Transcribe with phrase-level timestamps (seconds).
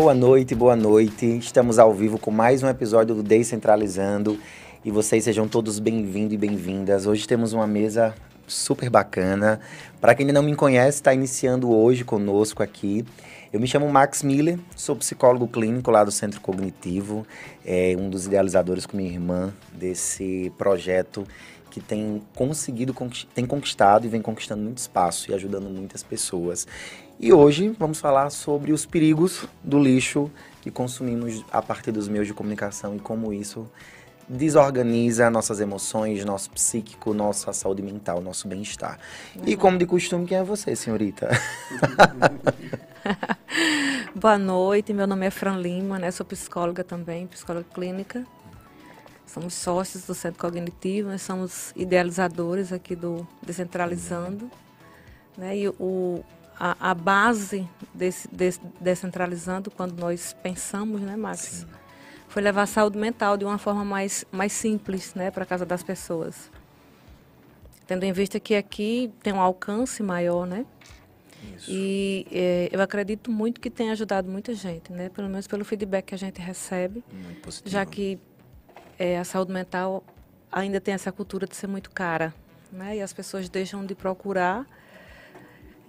[0.00, 1.26] Boa noite, boa noite.
[1.36, 4.38] Estamos ao vivo com mais um episódio do Descentralizando
[4.82, 7.06] e vocês sejam todos bem-vindos e bem-vindas.
[7.06, 8.14] Hoje temos uma mesa
[8.46, 9.60] super bacana.
[10.00, 13.04] Para quem ainda não me conhece, está iniciando hoje conosco aqui.
[13.52, 17.26] Eu me chamo Max Miller, sou psicólogo clínico lá do Centro Cognitivo,
[17.62, 21.26] é um dos idealizadores com minha irmã desse projeto
[21.70, 22.96] que tem conseguido,
[23.34, 26.66] tem conquistado e vem conquistando muito espaço e ajudando muitas pessoas.
[27.22, 30.30] E hoje vamos falar sobre os perigos do lixo
[30.62, 33.70] que consumimos a partir dos meios de comunicação e como isso
[34.26, 38.98] desorganiza nossas emoções, nosso psíquico, nossa saúde mental, nosso bem-estar.
[39.36, 39.42] Uhum.
[39.44, 41.28] E como de costume, quem é você, senhorita?
[44.16, 46.10] Boa noite, meu nome é Fran Lima, né?
[46.10, 48.24] sou psicóloga também, psicóloga clínica.
[49.26, 54.50] Somos sócios do Centro Cognitivo, nós somos idealizadores aqui do Descentralizando.
[55.36, 55.58] Né?
[55.58, 56.24] E o,
[56.60, 61.40] a, a base desse, desse, descentralizando, quando nós pensamos, né, Max?
[61.40, 61.66] Sim.
[62.28, 65.64] Foi levar a saúde mental de uma forma mais, mais simples né, para a casa
[65.64, 66.50] das pessoas.
[67.86, 70.66] Tendo em vista que aqui tem um alcance maior, né?
[71.56, 71.70] Isso.
[71.70, 75.08] E é, eu acredito muito que tem ajudado muita gente, né?
[75.08, 77.02] Pelo menos pelo feedback que a gente recebe.
[77.64, 78.18] Já que
[78.98, 80.04] é, a saúde mental
[80.52, 82.32] ainda tem essa cultura de ser muito cara,
[82.70, 82.98] né?
[82.98, 84.66] E as pessoas deixam de procurar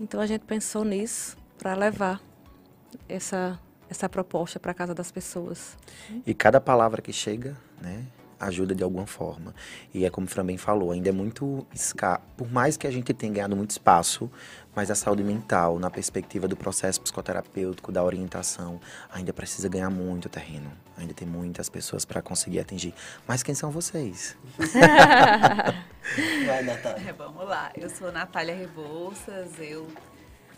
[0.01, 2.19] então a gente pensou nisso para levar
[3.07, 5.77] essa essa proposta para a casa das pessoas.
[6.25, 8.05] E cada palavra que chega, né,
[8.41, 9.53] ajuda de alguma forma.
[9.93, 12.21] E é como o Fran bem falou, ainda é muito escasso.
[12.35, 14.29] Por mais que a gente tenha ganhado muito espaço,
[14.75, 18.79] mas a saúde mental, na perspectiva do processo psicoterapêutico, da orientação,
[19.11, 20.71] ainda precisa ganhar muito terreno.
[20.97, 22.93] Ainda tem muitas pessoas para conseguir atingir.
[23.27, 24.35] Mas quem são vocês?
[26.45, 27.09] Vai, Natália.
[27.09, 27.71] É, vamos lá.
[27.75, 29.87] Eu sou Natália Rebouças, eu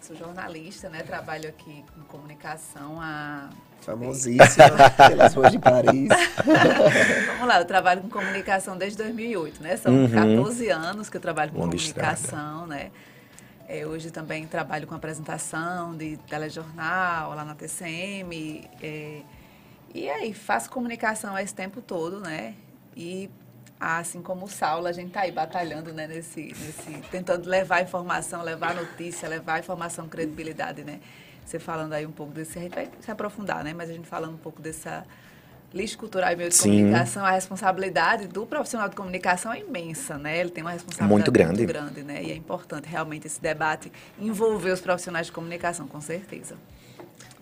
[0.02, 1.02] sou jornalista, né?
[1.02, 3.50] Trabalho aqui com comunicação há
[3.84, 6.10] famosíssima pelas ruas de Paris.
[7.28, 9.78] Vamos lá, eu trabalho com comunicação desde 2008, né?
[9.78, 10.10] São uhum.
[10.10, 12.68] 14 anos que eu trabalho com Longa comunicação, estrada.
[12.68, 12.92] né?
[13.68, 18.70] É, hoje também trabalho com apresentação de telejornal lá na TCM.
[18.82, 19.22] É,
[19.94, 22.56] e aí, faço comunicação esse tempo todo, né?
[22.96, 23.30] E
[23.80, 28.42] assim como o Saulo, a gente está aí batalhando, né, nesse, nesse, tentando levar informação,
[28.42, 31.00] levar notícia, levar informação, credibilidade, né?
[31.46, 33.74] Você falando aí um pouco desse, a gente vai se aprofundar, né?
[33.74, 35.06] Mas a gente falando um pouco dessa
[35.74, 36.70] lixo cultural e meio de Sim.
[36.70, 40.40] comunicação, a responsabilidade do profissional de comunicação é imensa, né?
[40.40, 42.24] Ele tem uma responsabilidade muito grande, muito grande né?
[42.24, 46.56] E é importante realmente esse debate envolver os profissionais de comunicação, com certeza.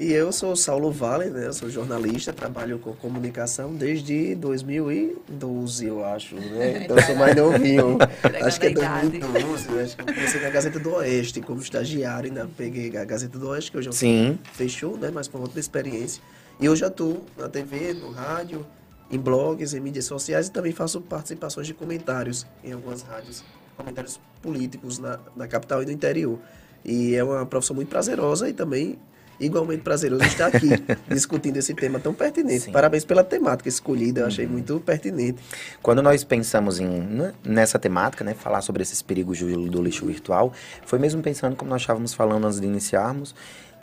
[0.02, 1.46] E eu sou Saulo Vale, né?
[1.46, 6.82] Eu sou jornalista, trabalho com comunicação desde 2012, eu acho, né?
[6.82, 8.00] Então eu sou mais novinho.
[8.44, 9.84] acho que é 2012, né?
[9.84, 13.50] Acho que eu comecei na Gazeta do Oeste como estagiário, ainda peguei a Gazeta do
[13.50, 14.40] Oeste, que hoje é Sim.
[14.54, 15.12] fechou, né?
[15.14, 16.20] Mas foi outra experiência.
[16.60, 18.66] E eu já estou na TV, no rádio,
[19.12, 23.44] em blogs, em mídias sociais e também faço participações de comentários em algumas rádios,
[23.78, 26.40] comentários políticos na, na capital e no interior.
[26.84, 28.98] E é uma profissão muito prazerosa e também
[29.46, 30.70] igualmente prazeroso estar aqui
[31.10, 32.66] discutindo esse tema tão pertinente.
[32.66, 32.72] Sim.
[32.72, 34.52] Parabéns pela temática escolhida, eu achei uhum.
[34.52, 35.40] muito pertinente.
[35.82, 40.06] Quando nós pensamos em, né, nessa temática, né, falar sobre esses perigos do, do lixo
[40.06, 40.54] virtual,
[40.86, 43.36] foi mesmo pensando como nós estávamos falando antes de iniciarmos,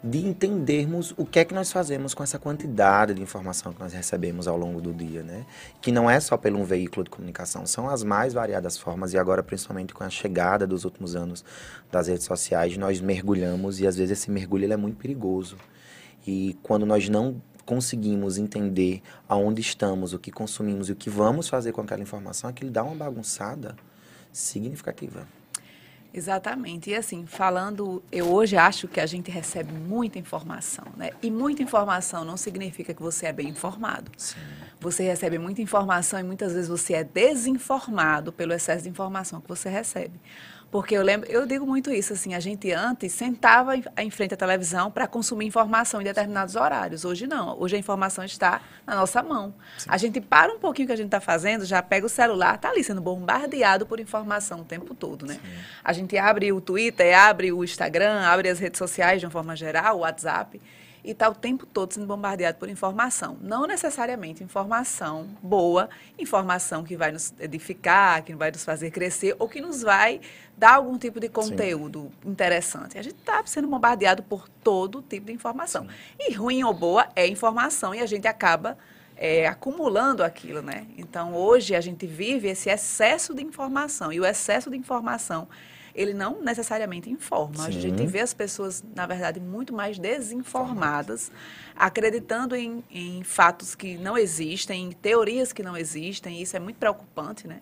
[0.03, 3.92] de entendermos o que é que nós fazemos com essa quantidade de informação que nós
[3.92, 5.44] recebemos ao longo do dia, né?
[5.81, 9.19] Que não é só pelo um veículo de comunicação, são as mais variadas formas e
[9.19, 11.44] agora principalmente com a chegada dos últimos anos
[11.91, 15.56] das redes sociais, nós mergulhamos e às vezes esse mergulho é muito perigoso.
[16.26, 21.48] E quando nós não conseguimos entender aonde estamos, o que consumimos e o que vamos
[21.48, 23.76] fazer com aquela informação, aquilo dá uma bagunçada
[24.32, 25.38] significativa.
[26.12, 26.91] Exatamente.
[26.91, 31.10] E assim, falando, eu hoje acho que a gente recebe muita informação, né?
[31.22, 34.10] E muita informação não significa que você é bem informado.
[34.16, 34.38] Sim.
[34.80, 39.49] Você recebe muita informação e muitas vezes você é desinformado pelo excesso de informação que
[39.49, 40.19] você recebe.
[40.70, 44.37] Porque eu lembro, eu digo muito isso, assim, a gente antes sentava em, frente à
[44.37, 47.06] televisão para consumir informação em determinados horários.
[47.06, 47.59] Hoje não.
[47.59, 49.55] Hoje a informação está na nossa mão.
[49.79, 49.88] Sim.
[49.91, 52.56] A gente para um pouquinho o que a gente está fazendo, já pega o celular,
[52.56, 55.35] está ali sendo bombardeado por informação o tempo todo, né?
[55.35, 55.59] Sim.
[55.82, 59.56] A gente abre o Twitter, abre o Instagram, abre as redes sociais de uma forma
[59.56, 60.61] geral, o WhatsApp
[61.05, 63.37] e está o tempo todo sendo bombardeado por informação.
[63.41, 69.49] Não necessariamente informação boa, informação que vai nos edificar, que vai nos fazer crescer ou
[69.49, 70.21] que nos vai
[70.56, 72.31] dar algum tipo de conteúdo Sim.
[72.31, 72.99] interessante.
[72.99, 75.85] A gente está sendo bombardeado por todo tipo de informação.
[75.85, 75.91] Sim.
[76.19, 78.77] E ruim ou boa é informação e a gente acaba
[79.17, 80.87] é, acumulando aquilo, né?
[80.97, 85.49] Então, hoje a gente vive esse excesso de informação e o excesso de informação
[85.94, 87.64] ele não necessariamente informa.
[87.67, 87.81] A Sim.
[87.81, 91.31] gente vê as pessoas, na verdade, muito mais desinformadas,
[91.76, 96.61] acreditando em, em fatos que não existem, em teorias que não existem, e isso é
[96.61, 97.61] muito preocupante, né?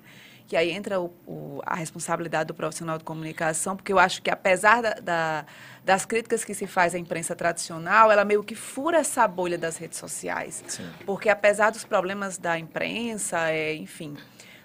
[0.48, 4.30] Que aí entra o- o- a responsabilidade do profissional de comunicação, porque eu acho que
[4.30, 5.46] apesar da- da-
[5.84, 9.76] das críticas que se faz à imprensa tradicional, ela meio que fura essa bolha das
[9.76, 10.62] redes sociais.
[10.68, 10.88] Sim.
[11.04, 14.16] Porque apesar dos problemas da imprensa, é, enfim,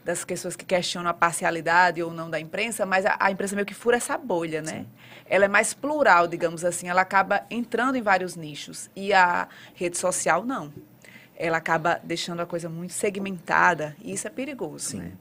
[0.03, 3.65] das pessoas que questionam a parcialidade ou não da imprensa, mas a, a imprensa meio
[3.65, 4.85] que fura essa bolha, né?
[5.29, 8.89] Ela é mais plural, digamos assim, ela acaba entrando em vários nichos.
[8.95, 10.73] E a rede social, não.
[11.35, 14.97] Ela acaba deixando a coisa muito segmentada, e isso é perigoso, Sim.
[14.99, 15.11] né?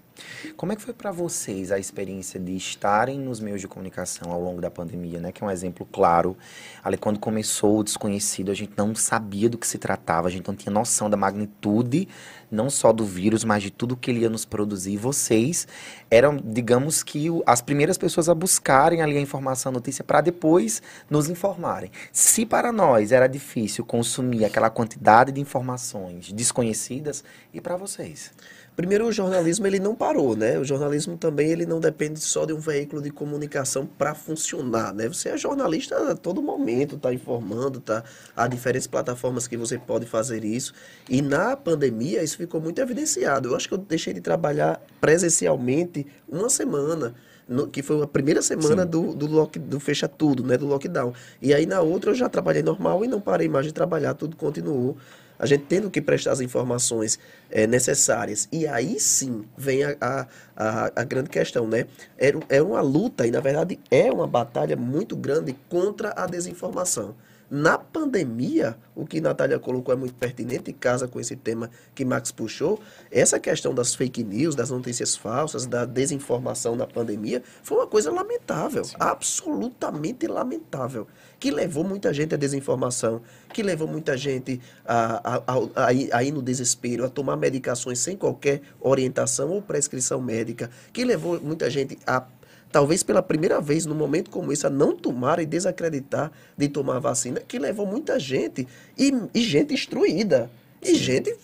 [0.56, 4.40] Como é que foi para vocês a experiência de estarem nos meios de comunicação ao
[4.40, 5.32] longo da pandemia, né?
[5.32, 6.36] Que é um exemplo claro.
[6.82, 10.46] Ali quando começou o desconhecido, a gente não sabia do que se tratava, a gente
[10.46, 12.08] não tinha noção da magnitude,
[12.50, 14.92] não só do vírus, mas de tudo que ele ia nos produzir.
[14.92, 15.68] E vocês
[16.10, 20.82] eram, digamos que, as primeiras pessoas a buscarem ali a informação, a notícia, para depois
[21.08, 21.90] nos informarem.
[22.12, 28.32] Se para nós era difícil consumir aquela quantidade de informações desconhecidas, e para vocês?
[28.80, 30.58] Primeiro, o jornalismo ele não parou, né?
[30.58, 35.06] O jornalismo também ele não depende só de um veículo de comunicação para funcionar, né?
[35.06, 38.02] Você é jornalista a todo momento, está informando, tá?
[38.34, 40.72] Há diferentes plataformas que você pode fazer isso.
[41.10, 43.50] E na pandemia isso ficou muito evidenciado.
[43.50, 47.14] Eu acho que eu deixei de trabalhar presencialmente uma semana.
[47.46, 50.56] no- que foi a primeira semana do, do, lock, do fecha tudo, né?
[50.56, 51.12] Do lockdown.
[51.42, 54.36] E aí na outra eu já trabalhei normal e não parei mais de trabalhar, tudo
[54.36, 54.96] continuou
[55.40, 57.18] a gente tendo que prestar as informações
[57.50, 58.46] eh, necessárias.
[58.52, 61.86] E aí sim vem a, a, a, a grande questão, né?
[62.18, 67.14] Era, é uma luta, e na verdade é uma batalha muito grande contra a desinformação.
[67.50, 72.04] Na pandemia, o que Natália colocou é muito pertinente e casa com esse tema que
[72.04, 72.78] Max puxou.
[73.10, 78.12] Essa questão das fake news, das notícias falsas, da desinformação na pandemia, foi uma coisa
[78.12, 81.08] lamentável, absolutamente lamentável,
[81.40, 83.22] que levou muita gente à desinformação,
[83.52, 88.14] que levou muita gente a, a, a, a ir- no desespero, a tomar medicações sem
[88.16, 92.24] qualquer orientação ou prescrição médica, que levou muita gente a
[92.70, 96.96] talvez pela primeira vez num momento como esse, a não tomar e desacreditar de tomar
[96.96, 100.48] a vacina, que levou muita gente, e, e gente instruída,
[100.80, 101.34] e gente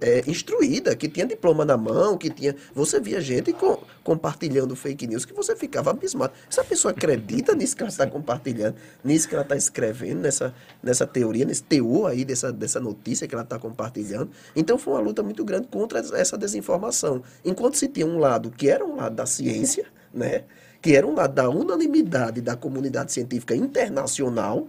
[0.00, 2.54] é, instruída, que tinha diploma na mão, que tinha.
[2.74, 6.32] Você via gente com- compartilhando fake news que você ficava abismado.
[6.50, 11.06] Essa pessoa acredita nisso que ela está compartilhando, nisso que ela está escrevendo, nessa, nessa
[11.06, 14.30] teoria, nesse teor aí dessa, dessa notícia que ela está compartilhando.
[14.54, 17.22] Então foi uma luta muito grande contra essa desinformação.
[17.44, 20.44] Enquanto se tinha um lado que era um lado da ciência, né?
[20.80, 24.68] Que era um lado da unanimidade da comunidade científica internacional,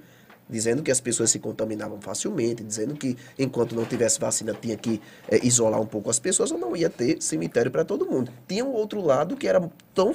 [0.50, 5.02] dizendo que as pessoas se contaminavam facilmente, dizendo que enquanto não tivesse vacina tinha que
[5.28, 8.32] eh, isolar um pouco as pessoas, ou não ia ter cemitério para todo mundo.
[8.48, 10.14] Tinha um outro lado que era tão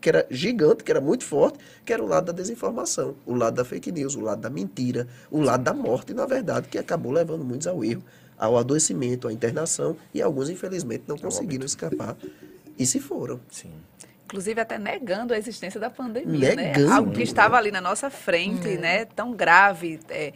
[0.00, 3.56] que era gigante, que era muito forte, que era o lado da desinformação, o lado
[3.56, 7.12] da fake news, o lado da mentira, o lado da morte, na verdade, que acabou
[7.12, 8.02] levando muitos ao erro,
[8.38, 12.16] ao adoecimento, à internação, e alguns, infelizmente, não conseguiram escapar
[12.78, 13.38] e se foram.
[13.50, 13.72] Sim.
[14.30, 16.86] Inclusive até negando a existência da pandemia, Negando.
[16.86, 16.94] né?
[16.94, 19.04] Algo que estava ali na nossa frente, né?
[19.04, 20.32] Tão grave, é,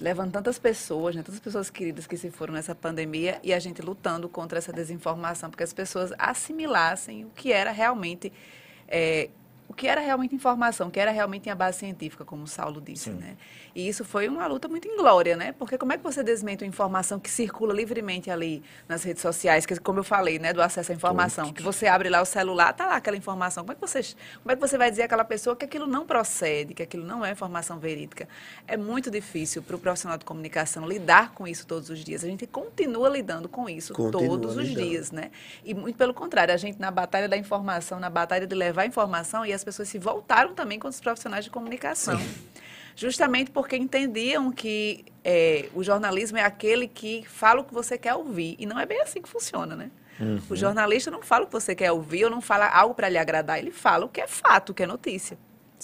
[0.00, 1.22] levando tantas pessoas, né?
[1.22, 5.50] Tantas pessoas queridas que se foram nessa pandemia e a gente lutando contra essa desinformação,
[5.50, 8.32] porque as pessoas assimilassem o que era realmente
[8.88, 9.28] é,
[9.68, 12.80] o que era realmente informação, o que era realmente a base científica, como o Saulo
[12.80, 13.16] disse, Sim.
[13.16, 13.36] né?
[13.74, 15.52] E isso foi uma luta muito inglória, né?
[15.52, 19.66] Porque como é que você desmente uma informação que circula livremente ali nas redes sociais,
[19.66, 22.72] que como eu falei, né, do acesso à informação, que você abre lá o celular,
[22.72, 23.64] tá lá aquela informação.
[23.64, 26.06] Como é que você, como é que você vai dizer àquela pessoa que aquilo não
[26.06, 28.28] procede, que aquilo não é informação verídica?
[28.66, 32.22] É muito difícil para o profissional de comunicação lidar com isso todos os dias.
[32.22, 34.88] A gente continua lidando com isso Continua todos os lidando.
[34.88, 35.30] dias, né?
[35.64, 39.44] E muito pelo contrário, a gente na batalha da informação, na batalha de levar informação,
[39.44, 42.20] e as pessoas se voltaram também contra os profissionais de comunicação.
[42.96, 48.14] Justamente porque entendiam que é, o jornalismo é aquele que fala o que você quer
[48.14, 48.56] ouvir.
[48.58, 49.90] E não é bem assim que funciona, né?
[50.48, 53.18] O jornalista não fala o que você quer ouvir ou não fala algo para lhe
[53.18, 53.58] agradar.
[53.58, 55.36] Ele fala o que é fato, o que é notícia.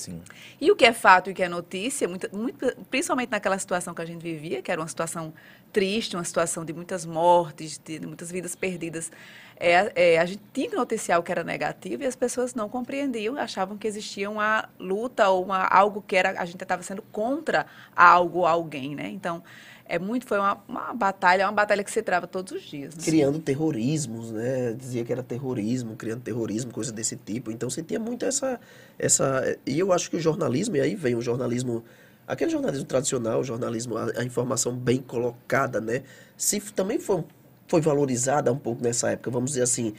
[0.04, 0.22] Sim.
[0.60, 2.58] E o que é fato e o que é notícia, muita- muito-
[2.90, 5.32] principalmente naquela situação que a gente vivia, que era uma situação
[5.72, 9.10] triste, uma situação de muitas mortes, de, muitas vidas perdidas,
[9.56, 12.68] é, é, a gente tinha que noticiar o que era negativo e as pessoas não
[12.68, 17.02] compreendiam, achavam que existia uma luta ou uma, algo que era a gente estava sendo
[17.12, 19.08] contra algo alguém, né?
[19.08, 19.42] Então,
[19.90, 22.94] é muito, foi uma, uma batalha, uma batalha que se trava todos os dias.
[22.94, 23.02] né?
[23.04, 24.72] criando terrorismos, né?
[24.72, 27.50] Dizia que era terrorismo, criando terrorismo, coisa desse tipo.
[27.50, 28.60] Então você tinha muito essa,
[28.96, 29.58] essa.
[29.66, 31.84] E eu acho que o jornalismo, e aí vem o jornalismo,
[32.24, 36.04] aquele jornalismo tradicional, o jornalismo, a, a informação bem colocada, né?
[36.36, 37.24] Se também foi,
[37.66, 39.92] foi valorizada um pouco nessa época, vamos dizer assim.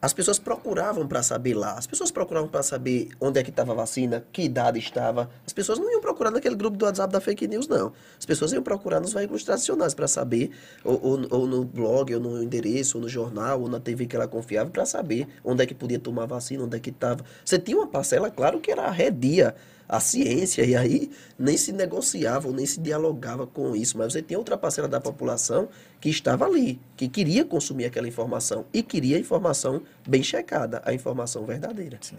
[0.00, 1.72] As pessoas procuravam para saber lá.
[1.72, 5.28] As pessoas procuravam para saber onde é que estava a vacina, que idade estava.
[5.44, 7.92] As pessoas não iam procurar naquele grupo do WhatsApp da fake news, não.
[8.16, 10.52] As pessoas iam procurar nos veículos tradicionais para saber,
[10.84, 14.14] ou, ou, ou, no blog, ou no endereço, ou no jornal, ou na TV que
[14.14, 17.24] ela confiava, para saber onde é que podia tomar vacina, onde é que estava.
[17.44, 19.54] Você tinha uma parcela, claro, que era arredia
[19.88, 24.38] a ciência, e aí nem se negociava nem se dialogava com isso, mas você tinha
[24.38, 25.68] outra parcela da população
[26.00, 30.92] que estava ali, que queria consumir aquela informação e queria a informação bem checada, a
[30.92, 31.98] informação verdadeira.
[32.00, 32.16] Sim.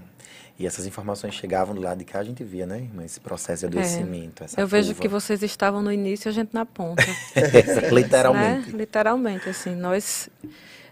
[0.57, 3.05] E essas informações chegavam do lado de cá, a gente via, né, irmã?
[3.05, 4.43] Esse processo de adoecimento.
[4.43, 4.61] É.
[4.61, 7.05] Eu vejo que vocês estavam no início e a gente na ponta.
[7.93, 8.71] Literalmente.
[8.71, 8.77] Né?
[8.77, 10.29] Literalmente, assim, nós,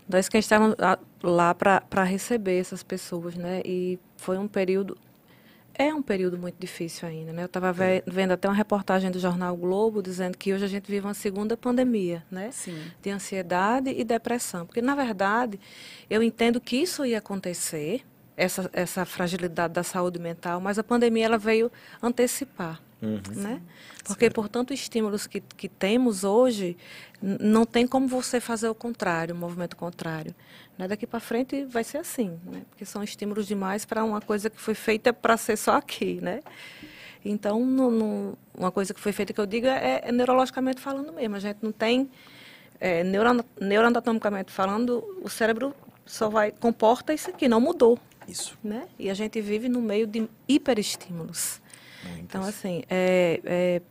[0.07, 0.77] nós que estávamos
[1.21, 3.61] lá para receber essas pessoas, né?
[3.65, 4.97] E foi um período
[5.77, 7.43] é um período muito difícil ainda, né?
[7.43, 7.73] Eu estava
[8.05, 11.55] vendo até uma reportagem do jornal Globo dizendo que hoje a gente vive uma segunda
[11.55, 12.49] pandemia, né?
[12.51, 12.81] Sim.
[13.01, 15.59] De ansiedade e depressão, porque na verdade
[16.09, 18.03] eu entendo que isso ia acontecer,
[18.35, 22.81] essa essa fragilidade da saúde mental, mas a pandemia ela veio antecipar.
[23.01, 23.21] Uhum.
[23.35, 23.61] Né?
[24.03, 24.35] Porque, certo.
[24.35, 26.75] por tanto estímulos que, que temos hoje,
[27.21, 30.33] não tem como você fazer o contrário, o movimento contrário.
[30.77, 30.87] Né?
[30.87, 32.63] Daqui para frente vai ser assim, né?
[32.69, 36.19] porque são estímulos demais para uma coisa que foi feita para ser só aqui.
[36.21, 36.41] Né?
[37.23, 37.61] Então,
[38.55, 41.35] uma coisa que foi feita que eu digo é, é neurologicamente falando mesmo.
[41.35, 42.09] A gente não tem,
[42.79, 45.75] é, neuro, neuroanatomicamente falando, o cérebro
[46.05, 47.99] só vai, comporta isso aqui, não mudou.
[48.27, 48.57] Isso.
[48.63, 48.87] Né?
[48.97, 51.61] E a gente vive no meio de hiperestímulos.
[52.19, 53.81] Então, assim, é, é,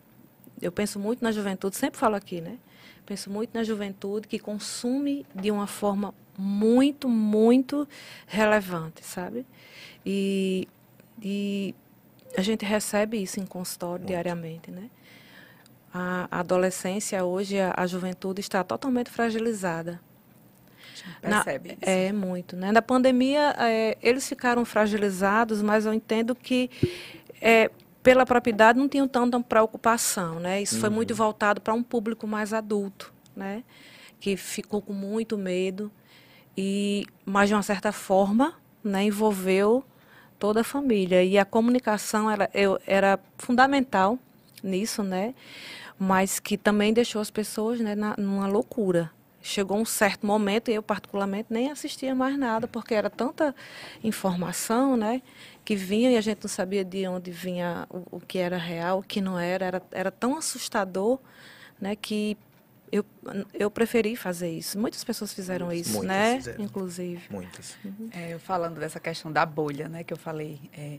[0.61, 2.59] eu penso muito na juventude, sempre falo aqui, né?
[3.05, 7.89] Penso muito na juventude que consome de uma forma muito, muito
[8.27, 9.47] relevante, sabe?
[10.05, 10.69] E,
[11.23, 11.75] e
[12.37, 14.09] a gente recebe isso em consultório muito.
[14.09, 14.91] diariamente, né?
[15.93, 20.01] A, adolescência hoje, a, a, juventude está totalmente fragilizada.
[21.21, 21.83] Percebe Na, isso.
[21.83, 22.57] É, muito.
[22.57, 22.73] Né?
[22.73, 26.71] Na pandemia, é, eles ficaram fragilizados, mas eu entendo que
[27.41, 27.71] é,
[28.07, 30.63] pela propriedade não tinham tanta preocupação, né?
[30.63, 30.81] Isso uhum.
[30.81, 31.17] foi muito uhum.
[31.17, 33.65] voltado para um público mais adulto, né?
[34.21, 35.91] Que ficou com muito medo
[36.57, 39.85] e, mas de uma certa forma, né, envolveu
[40.39, 44.17] toda a família e a comunicação era, eu, era fundamental
[44.63, 45.35] nisso, né?
[45.99, 49.11] Mas que também deixou as pessoas, né, na, numa loucura.
[49.43, 53.53] Chegou um certo momento e eu particularmente nem assistia mais nada porque era tanta
[54.05, 55.23] informação, né?
[55.67, 59.01] Que vinha e a gente não sabia de onde vinha o, o que era real,
[59.01, 61.19] o que não era, era, era tão assustador,
[61.81, 62.39] né, que
[62.93, 63.05] eu,
[63.53, 64.79] eu preferi fazer isso.
[64.79, 66.37] Muitas pessoas fizeram isso, Muitas né?
[66.37, 66.65] Fizeram.
[66.65, 67.23] Inclusive.
[67.29, 67.77] Muitas.
[67.85, 68.09] Uhum.
[68.13, 70.61] É, falando dessa questão da bolha, né, que eu falei.
[70.73, 70.99] É,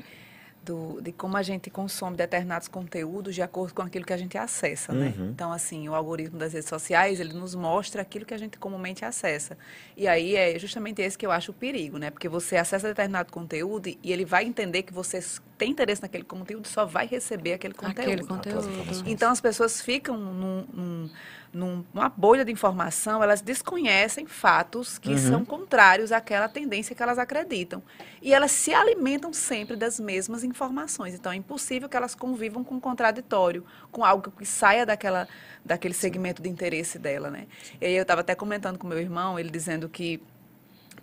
[0.67, 4.37] do, de como a gente consome determinados conteúdos de acordo com aquilo que a gente
[4.37, 5.13] acessa, né?
[5.17, 5.29] uhum.
[5.29, 9.05] Então, assim, o algoritmo das redes sociais, ele nos mostra aquilo que a gente comumente
[9.05, 9.57] acessa.
[9.95, 12.11] E aí é justamente esse que eu acho o perigo, né?
[12.11, 15.21] Porque você acessa determinado conteúdo e ele vai entender que você
[15.57, 17.99] tem interesse naquele conteúdo só vai receber aquele conteúdo.
[17.99, 18.69] Aquele conteúdo.
[19.05, 21.09] Então, as pessoas ficam num, num
[21.53, 25.17] numa bolha de informação, elas desconhecem fatos que uhum.
[25.17, 27.81] são contrários àquela tendência que elas acreditam.
[28.21, 31.15] E elas se alimentam sempre das mesmas informações.
[31.15, 35.27] Então, é impossível que elas convivam com o contraditório, com algo que saia daquela,
[35.63, 37.47] daquele segmento de interesse dela, né?
[37.79, 40.21] E aí eu estava até comentando com meu irmão, ele dizendo que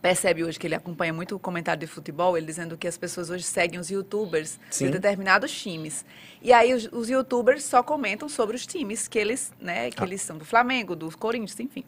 [0.05, 3.31] percebe hoje que ele acompanha muito o comentário de futebol, ele dizendo que as pessoas
[3.31, 4.85] hoje seguem os youtubers Sim.
[4.85, 6.05] de determinados times.
[6.43, 10.07] E aí os, os, youtubers só comentam sobre os times que eles, né, que ah.
[10.07, 11.85] eles são do Flamengo, do Corinthians, enfim.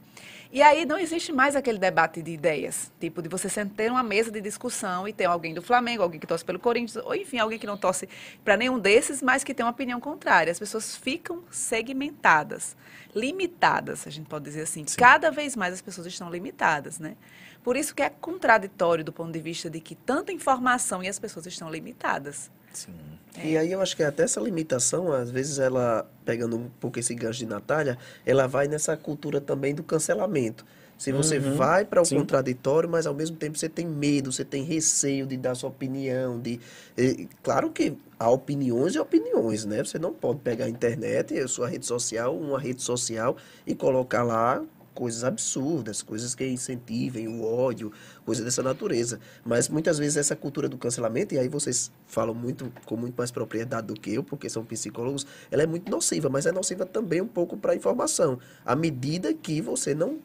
[0.50, 4.30] E aí não existe mais aquele debate de ideias, tipo de você ter uma mesa
[4.30, 7.58] de discussão e ter alguém do Flamengo, alguém que torce pelo Corinthians, ou enfim, alguém
[7.58, 8.08] que não torce
[8.42, 10.50] para nenhum desses, mas que tem uma opinião contrária.
[10.50, 12.74] As pessoas ficam segmentadas,
[13.14, 14.86] limitadas, a gente pode dizer assim.
[14.86, 14.96] Sim.
[14.96, 17.14] Cada vez mais as pessoas estão limitadas, né?
[17.66, 21.18] Por isso que é contraditório do ponto de vista de que tanta informação e as
[21.18, 22.48] pessoas estão limitadas.
[22.72, 22.94] Sim.
[23.36, 23.44] É.
[23.44, 27.12] E aí eu acho que até essa limitação, às vezes ela, pegando um pouco esse
[27.12, 30.64] gancho de Natália, ela vai nessa cultura também do cancelamento.
[30.96, 31.56] Se você uhum.
[31.56, 32.18] vai para o Sim.
[32.18, 36.38] contraditório, mas ao mesmo tempo você tem medo, você tem receio de dar sua opinião,
[36.38, 36.60] de
[36.96, 39.82] e, claro que há opiniões e opiniões, né?
[39.82, 44.22] Você não pode pegar a internet, a sua rede social, uma rede social e colocar
[44.22, 44.62] lá
[44.96, 47.92] coisas absurdas, coisas que incentivem o ódio,
[48.24, 49.20] coisas dessa natureza.
[49.44, 53.30] Mas muitas vezes essa cultura do cancelamento, e aí vocês falam muito com muito mais
[53.30, 57.20] propriedade do que eu, porque são psicólogos, ela é muito nociva, mas é nociva também
[57.20, 58.38] um pouco para a informação.
[58.64, 60.18] À medida que você não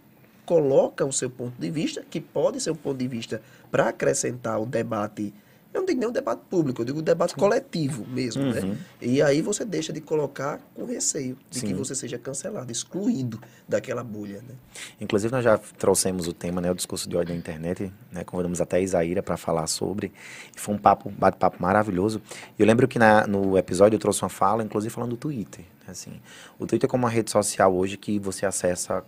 [0.45, 4.59] coloca o seu ponto de vista, que pode ser um ponto de vista para acrescentar
[4.61, 5.33] o debate
[5.73, 8.51] Eu não digo nem debate público, eu digo o debate coletivo mesmo, Uhum.
[8.51, 8.77] né?
[9.01, 11.73] E aí você deixa de colocar com receio de que Sim.
[11.73, 14.53] você seja cancelado, excluído daquela bolha, né?
[14.99, 18.59] Inclusive, nós já trouxemos o tema, né, o discurso de ódio na internet, né, convidamos
[18.59, 20.11] até a Isaíra para falar sobre.
[20.57, 22.21] Foi um papo, um bate-papo maravilhoso.
[22.59, 25.63] E eu lembro que na- no episódio eu trouxe uma fala, inclusive falando do Twitter.
[25.87, 26.19] Assim,
[26.59, 29.03] o Twitter é como uma rede social hoje que você acessa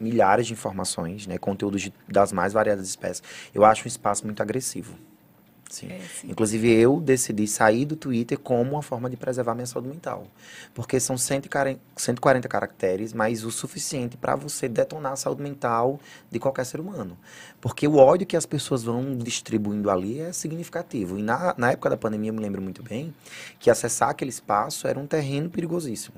[0.00, 3.22] milhares de informações, né, conteúdos de- das mais variadas espécies.
[3.54, 4.94] Eu acho um espaço muito agressivo.
[5.76, 5.88] Sim.
[5.92, 6.30] É, sim.
[6.30, 10.26] Inclusive, eu decidi sair do Twitter como uma forma de preservar minha saúde mental.
[10.74, 16.38] Porque são 140, 140 caracteres, mas o suficiente para você detonar a saúde mental de
[16.38, 17.18] qualquer ser humano.
[17.60, 21.18] Porque o ódio que as pessoas vão distribuindo ali é significativo.
[21.18, 23.14] E na, na época da pandemia, eu me lembro muito bem
[23.58, 26.16] que acessar aquele espaço era um terreno perigosíssimo.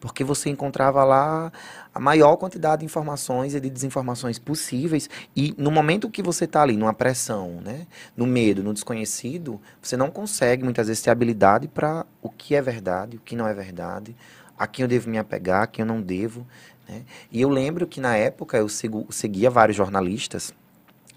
[0.00, 1.52] Porque você encontrava lá
[1.94, 5.10] a maior quantidade de informações e de desinformações possíveis.
[5.36, 7.86] E no momento que você está ali, numa pressão, né?
[8.16, 12.62] no medo, no desconhecido, você não consegue muitas vezes ter habilidade para o que é
[12.62, 14.16] verdade, o que não é verdade,
[14.58, 16.46] a quem eu devo me apegar, a quem eu não devo.
[16.88, 17.02] Né?
[17.30, 20.54] E eu lembro que na época eu sigo- seguia vários jornalistas,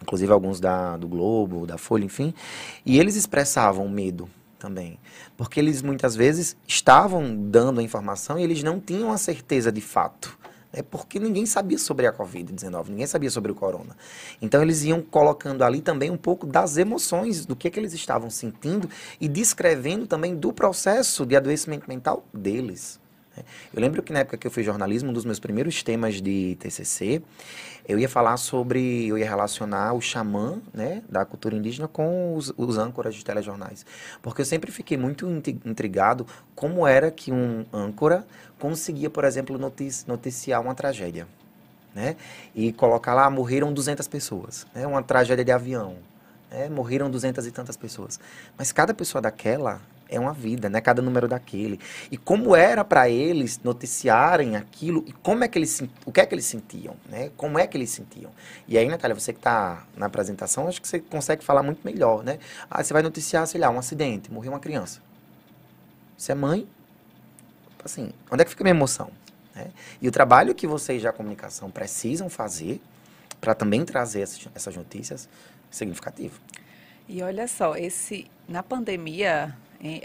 [0.01, 2.33] inclusive alguns da, do Globo, da Folha, enfim,
[2.85, 4.29] e eles expressavam medo
[4.63, 4.97] também.
[5.35, 9.81] Porque eles muitas vezes estavam dando a informação e eles não tinham a certeza de
[9.81, 10.39] fato.
[10.71, 13.95] É porque ninguém sabia sobre a Covid-19, ninguém sabia sobre o corona.
[14.41, 18.29] Então eles iam colocando ali também um pouco das emoções, do que, que eles estavam
[18.29, 18.89] sentindo
[19.19, 23.02] e descrevendo também do processo de adoecimento mental deles.
[23.35, 23.43] Né?
[23.73, 26.55] Eu lembro que na época que eu fiz jornalismo, um dos meus primeiros temas de
[26.59, 27.21] TCC,
[27.87, 32.53] eu ia falar sobre, eu ia relacionar o xamã, né, da cultura indígena com os,
[32.55, 33.85] os âncoras de telejornais.
[34.21, 35.27] Porque eu sempre fiquei muito
[35.65, 36.25] intrigado
[36.55, 38.25] como era que um âncora
[38.57, 41.27] conseguia, por exemplo, notici- noticiar uma tragédia,
[41.93, 42.15] né?
[42.55, 44.87] E colocar lá, morreram 200 pessoas, né?
[44.87, 45.97] Uma tragédia de avião,
[46.49, 46.69] né?
[46.69, 48.19] Morreram 200 e tantas pessoas.
[48.57, 49.81] Mas cada pessoa daquela
[50.15, 50.79] é uma vida, né?
[50.79, 51.79] Cada número daquele.
[52.11, 56.25] E como era para eles noticiarem aquilo e como é que eles o que é
[56.25, 57.31] que eles sentiam, né?
[57.35, 58.31] Como é que eles sentiam?
[58.67, 62.23] E aí, Natália, você que está na apresentação, acho que você consegue falar muito melhor,
[62.23, 62.39] né?
[62.69, 65.01] Ah, você vai noticiar, sei lá, um acidente, morreu uma criança.
[66.17, 66.67] Você é mãe,
[67.83, 69.09] assim, onde é que fica a minha emoção?
[69.55, 69.71] né?
[70.01, 72.81] E o trabalho que vocês da comunicação precisam fazer
[73.39, 75.27] para também trazer essas, essas notícias
[75.69, 76.39] é significativo.
[77.07, 79.55] E olha só, esse na pandemia,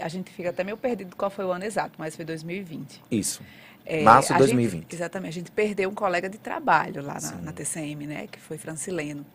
[0.01, 3.01] a gente fica até meio perdido qual foi o ano exato, mas foi 2020.
[3.09, 3.41] Isso.
[3.85, 4.81] É, Março de a 2020.
[4.81, 5.29] Gente, exatamente.
[5.29, 8.27] A gente perdeu um colega de trabalho lá na, na TCM, né?
[8.27, 9.25] Que foi Francileno.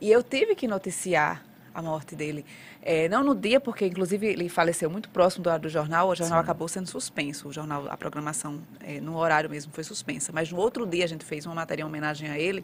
[0.00, 2.44] E eu tive que noticiar a morte dele.
[2.82, 6.08] É, não no dia, porque inclusive ele faleceu muito próximo do horário do jornal.
[6.08, 6.44] O jornal Sim.
[6.44, 7.48] acabou sendo suspenso.
[7.48, 10.32] O jornal, a programação é, no horário mesmo foi suspensa.
[10.32, 12.62] Mas no outro dia a gente fez uma matéria em homenagem a ele.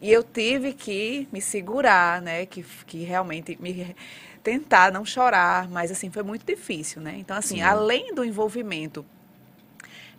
[0.00, 2.46] E eu tive que me segurar, né?
[2.46, 3.94] Que, que realmente me
[4.42, 7.16] tentar não chorar, mas assim foi muito difícil, né?
[7.18, 7.62] Então assim, Sim.
[7.62, 9.04] além do envolvimento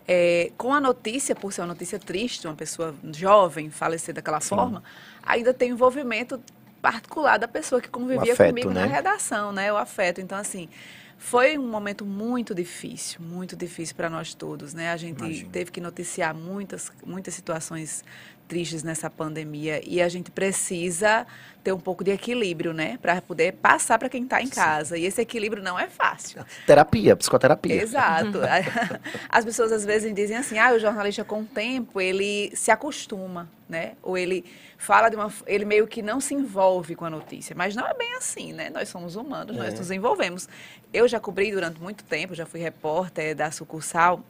[0.07, 4.49] é, com a notícia, por ser uma notícia triste, uma pessoa jovem falecer daquela Sim.
[4.49, 4.83] forma,
[5.21, 6.41] ainda tem envolvimento
[6.81, 8.87] particular da pessoa que convivia afeto, comigo na né?
[8.87, 9.71] redação, né?
[9.71, 10.19] O afeto.
[10.19, 10.67] Então, assim,
[11.23, 14.91] foi um momento muito difícil, muito difícil para nós todos, né?
[14.91, 15.49] A gente Imagino.
[15.49, 18.03] teve que noticiar muitas, muitas situações
[18.45, 21.25] tristes nessa pandemia e a gente precisa
[21.63, 22.99] ter um pouco de equilíbrio, né?
[23.01, 24.97] Para poder passar para quem está em casa.
[24.97, 26.45] E esse equilíbrio não é fácil.
[26.67, 27.81] Terapia, psicoterapia.
[27.81, 28.39] Exato.
[29.29, 33.49] As pessoas às vezes dizem assim, ah, o jornalista com o tempo, ele se acostuma,
[33.69, 33.93] né?
[34.03, 34.43] Ou ele
[34.77, 35.31] fala de uma...
[35.47, 37.55] Ele meio que não se envolve com a notícia.
[37.55, 38.69] Mas não é bem assim, né?
[38.69, 39.77] Nós somos humanos, nós É.
[39.77, 40.49] nos envolvemos.
[40.91, 44.21] Eu já cobri durante muito tempo, já fui repórter da sucursal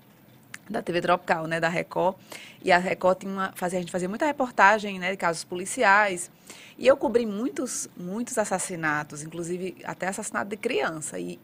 [0.70, 2.16] da TV Tropical, né, da Record.
[2.62, 6.30] E a Record tinha uma, fazia, a gente fazia muita reportagem, né, de casos policiais.
[6.78, 11.18] E eu cobri muitos, muitos assassinatos, inclusive até assassinato de criança.
[11.20, 11.40] E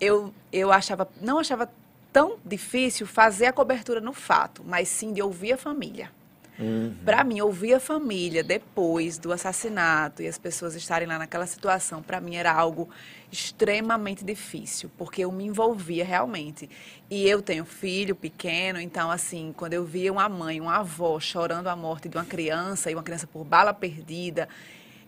[0.00, 1.70] eu, eu achava, não achava
[2.12, 6.10] tão difícil fazer a cobertura no fato, mas sim de ouvir a família.
[6.58, 6.92] Uhum.
[7.04, 12.02] Para mim, ouvir a família depois do assassinato e as pessoas estarem lá naquela situação,
[12.02, 12.88] para mim era algo
[13.30, 16.68] extremamente difícil, porque eu me envolvia realmente.
[17.08, 21.68] E eu tenho filho pequeno, então, assim, quando eu via uma mãe, uma avó chorando
[21.68, 24.48] a morte de uma criança, e uma criança por bala perdida,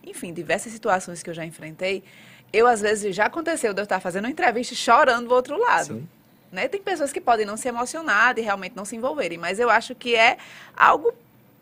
[0.05, 2.03] enfim, diversas situações que eu já enfrentei,
[2.53, 5.95] eu, às vezes, já aconteceu de eu estar fazendo uma entrevista chorando do outro lado.
[5.95, 6.07] Sim.
[6.51, 6.67] Né?
[6.67, 9.95] Tem pessoas que podem não se emocionar e realmente não se envolverem, mas eu acho
[9.95, 10.37] que é
[10.75, 11.13] algo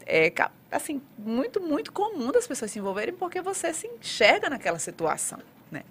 [0.09, 0.33] é,
[0.71, 5.39] assim, muito, muito comum das pessoas se envolverem porque você se enxerga naquela situação,
[5.71, 5.83] né?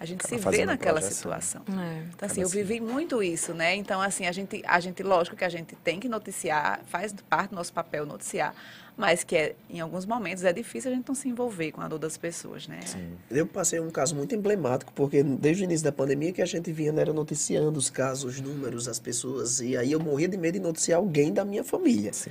[0.00, 1.16] a gente Acaba se vê naquela projeção.
[1.16, 1.62] situação.
[1.68, 1.72] É.
[1.72, 2.56] Então, Acaba assim, eu assim.
[2.56, 3.76] vivi muito isso, né?
[3.76, 7.50] Então, assim, a gente, a gente, lógico que a gente tem que noticiar, faz parte
[7.50, 8.54] do nosso papel noticiar,
[8.96, 11.88] mas que é, em alguns momentos é difícil a gente não se envolver com a
[11.88, 12.80] dor das pessoas, né?
[12.86, 13.12] Sim.
[13.30, 16.72] Eu passei um caso muito emblemático, porque desde o início da pandemia que a gente
[16.72, 20.38] vinha né, era noticiando os casos, os números, as pessoas, e aí eu morria de
[20.38, 22.14] medo de noticiar alguém da minha família.
[22.14, 22.30] Sim.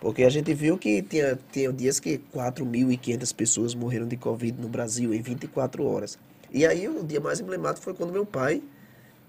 [0.00, 4.68] Porque a gente viu que tinha, tinha dias que 4.500 pessoas morreram de Covid no
[4.68, 6.18] Brasil em 24 horas.
[6.50, 8.62] E aí o dia mais emblemático foi quando meu pai,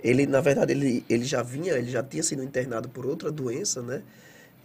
[0.01, 3.81] ele, na verdade, ele, ele já vinha, ele já tinha sido internado por outra doença,
[3.81, 4.01] né?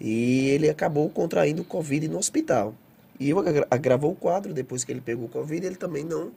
[0.01, 2.75] E ele acabou contraindo Covid no hospital.
[3.19, 6.31] E eu agra- agravou o quadro depois que ele pegou Covid, ele também não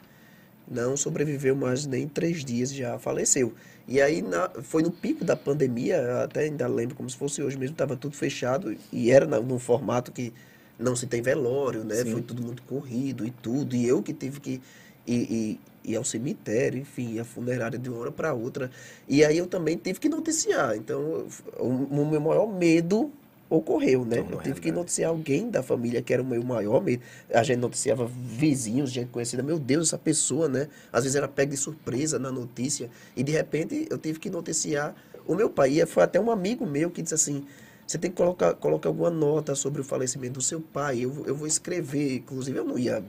[0.69, 3.53] não sobreviveu mais nem três dias, já faleceu.
[3.87, 7.57] E aí na- foi no pico da pandemia, até ainda lembro como se fosse hoje
[7.57, 10.31] mesmo, estava tudo fechado e era na- num formato que
[10.77, 11.95] não se tem velório, né?
[11.95, 12.11] Sim.
[12.11, 13.75] Foi tudo muito corrido e tudo.
[13.75, 14.61] E eu que tive que
[15.07, 18.69] ir, ir- ir ao cemitério, enfim, à funerária de uma hora para outra.
[19.07, 20.75] E aí eu também tive que noticiar.
[20.75, 21.25] Então,
[21.57, 23.11] o, o meu maior medo
[23.49, 24.19] ocorreu, né?
[24.19, 24.71] Então, eu na tive que realidade.
[24.71, 27.01] noticiar alguém da família que era o meu maior medo.
[27.33, 29.41] A gente noticiava vizinhos, gente conhecida.
[29.41, 30.67] Meu Deus, essa pessoa, né?
[30.93, 32.89] Às vezes era pega de surpresa na notícia.
[33.15, 34.93] E de repente eu tive que noticiar
[35.27, 35.79] o meu pai.
[35.81, 37.43] E foi até um amigo meu que disse assim:
[37.87, 40.99] você tem que colocar, colocar alguma nota sobre o falecimento do seu pai.
[41.05, 42.17] Eu, vou- eu vou escrever.
[42.17, 43.03] Inclusive, eu não ia.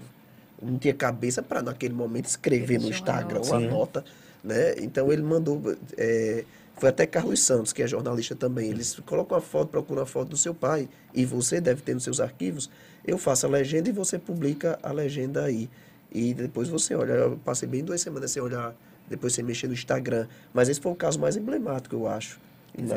[0.63, 4.05] Não tinha cabeça para, naquele momento, escrever no Instagram uma nota.
[4.43, 4.75] Né?
[4.79, 5.61] Então ele mandou.
[5.99, 6.45] é,
[6.81, 8.71] foi até Carlos Santos, que é jornalista também.
[8.71, 12.03] Eles colocam a foto, procuram a foto do seu pai, e você deve ter nos
[12.03, 12.71] seus arquivos.
[13.07, 15.69] Eu faço a legenda e você publica a legenda aí.
[16.11, 17.13] E depois você olha.
[17.13, 18.75] Eu passei bem duas semanas sem olhar,
[19.09, 20.27] depois você mexer no Instagram.
[20.55, 22.41] Mas esse foi o caso mais emblemático, eu acho.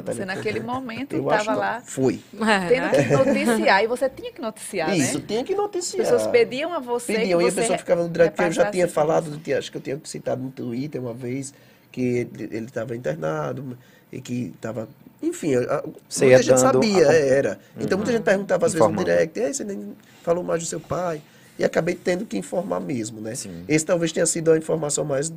[0.05, 2.19] Você naquele momento estava lá Foi.
[2.35, 3.03] É, tendo né?
[3.03, 5.25] que noticiar, e você tinha que noticiar, Isso, né?
[5.27, 6.03] tinha que As noticiar.
[6.03, 8.41] pessoas pediam a você Pediam que e a você pessoa ficava no direct.
[8.41, 11.53] Eu já tinha falado, acho que eu tinha citado no Twitter uma vez,
[11.93, 13.77] que ele estava internado
[14.12, 14.89] e que estava.
[15.21, 17.60] Enfim, a- Você muita gente sabia, a- era.
[17.79, 19.10] Então muita gente perguntava às vezes no Informando.
[19.10, 21.21] direct, "Ei, você nem falou mais do seu pai.
[21.58, 23.36] E acabei tendo que informar mesmo, né?
[23.36, 23.63] Sim.
[23.67, 25.32] Esse talvez tenha sido a informação mais,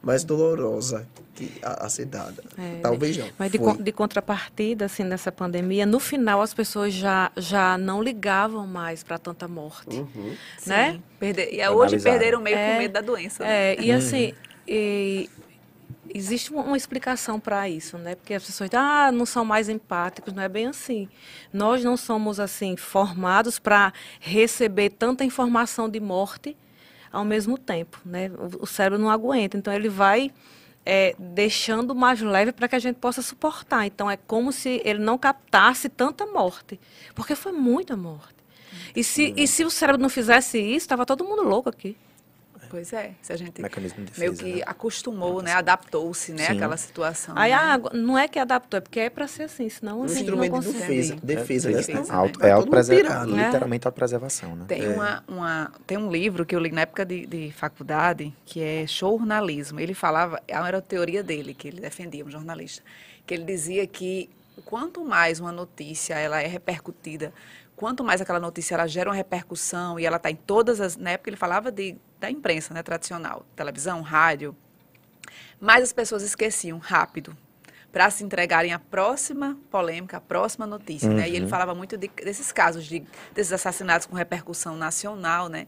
[0.00, 2.40] mais dolorosa que a, a ser dada.
[2.56, 3.28] É, talvez não.
[3.36, 8.00] Mas de, con- de contrapartida, assim, nessa pandemia, no final as pessoas já, já não
[8.00, 9.96] ligavam mais para tanta morte.
[9.98, 10.34] Uhum.
[10.66, 11.00] né?
[11.18, 13.42] Perder- e hoje perderam meio É, com medo da doença.
[13.42, 13.74] né?
[13.74, 14.32] É, e assim,
[14.68, 15.28] e
[16.12, 18.14] existe uma, explicação para isso, né?
[18.14, 21.08] Porque as pessoas dizem, ah, não são mais empáticos, não é bem assim.
[21.52, 26.56] Nós não somos assim formados para receber tanta informação de morte
[27.12, 28.30] ao mesmo tempo, né?
[28.30, 30.30] O, o cérebro não aguenta, então ele vai
[30.84, 33.86] é, deixando mais leve para que a gente possa suportar.
[33.86, 36.80] Então é como se ele não captasse tanta morte,
[37.14, 38.40] porque foi muita morte.
[38.94, 41.96] E se, e se o cérebro não fizesse isso, estava todo mundo louco aqui.
[42.70, 44.48] Pois é, se a gente Mecanismo de meio defesa.
[44.52, 44.62] que né?
[44.66, 45.52] acostumou, né?
[45.52, 46.46] Adaptou-se, né?
[46.46, 46.52] Sim.
[46.52, 47.34] Àquela situação.
[47.36, 47.56] Aí, né?
[47.60, 50.20] ah, não é que adaptou, é porque é para ser assim, senão Um a gente
[50.20, 50.86] instrumento não de consegue.
[50.96, 51.76] defesa, defesa, né?
[51.78, 52.14] defesa, Senão- né?
[52.14, 53.44] Auto, Vai é todo mundo autopreserva- pirar, né?
[53.46, 54.64] literalmente autopreservação, né?
[54.68, 58.62] Tem, uma, uma, tem um livro que eu li na época de, de faculdade, que
[58.62, 59.80] é Jornalismo.
[59.80, 62.82] Ele falava, era a teoria dele, que ele defendia, um jornalista,
[63.26, 64.30] que ele dizia que
[64.64, 67.32] quanto mais uma notícia ela é repercutida,
[67.74, 70.96] quanto mais aquela notícia ela gera uma repercussão e ela está em todas as...
[70.98, 74.54] Na época ele falava de, da imprensa né, tradicional, televisão, rádio,
[75.60, 77.36] mais as pessoas esqueciam rápido
[77.92, 81.28] para se entregarem à próxima polêmica, à próxima notícia, né?
[81.28, 83.02] E ele falava muito de- desses casos de
[83.34, 85.66] desses assassinatos com repercussão nacional, né?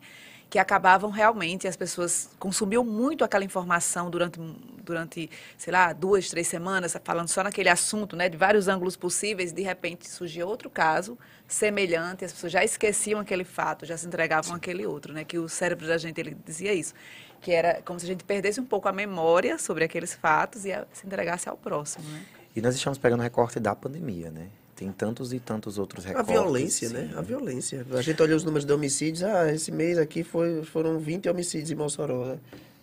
[0.53, 4.39] Que acabavam realmente as pessoas consumiam muito aquela informação durante
[4.83, 9.53] durante, sei lá, duas, três semanas, falando só naquele assunto, né, de vários ângulos possíveis,
[9.53, 14.55] de repente surgia outro caso semelhante, as pessoas já esqueciam aquele fato, já se entregavam
[14.55, 15.25] àquele outro, né?
[15.25, 16.95] Que o cérebro da gente ele dizia isso,
[17.41, 20.73] que era como se a gente perdesse um pouco a memória sobre aqueles fatos e
[20.93, 22.25] se entregasse ao próximo, né?
[22.55, 24.49] E nós estamos pegando recorte da pandemia, né?
[24.75, 26.33] Tem tantos e tantos outros A recortes.
[26.33, 26.95] violência, sim.
[26.95, 27.11] né?
[27.17, 27.87] A violência.
[27.93, 31.71] A gente olha os números de homicídios, ah, esse mês aqui foi, foram 20 homicídios
[31.71, 32.25] em Mossoró.
[32.27, 32.39] Né?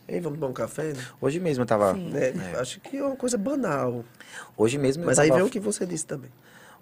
[0.07, 0.93] Ei, vamos tomar um café?
[0.93, 1.03] Né?
[1.19, 1.93] Hoje mesmo eu tava.
[1.93, 2.31] Né?
[2.57, 4.05] Acho que é uma coisa banal.
[4.55, 6.29] Hoje mesmo eu Mas aí tava- vem o que você disse também.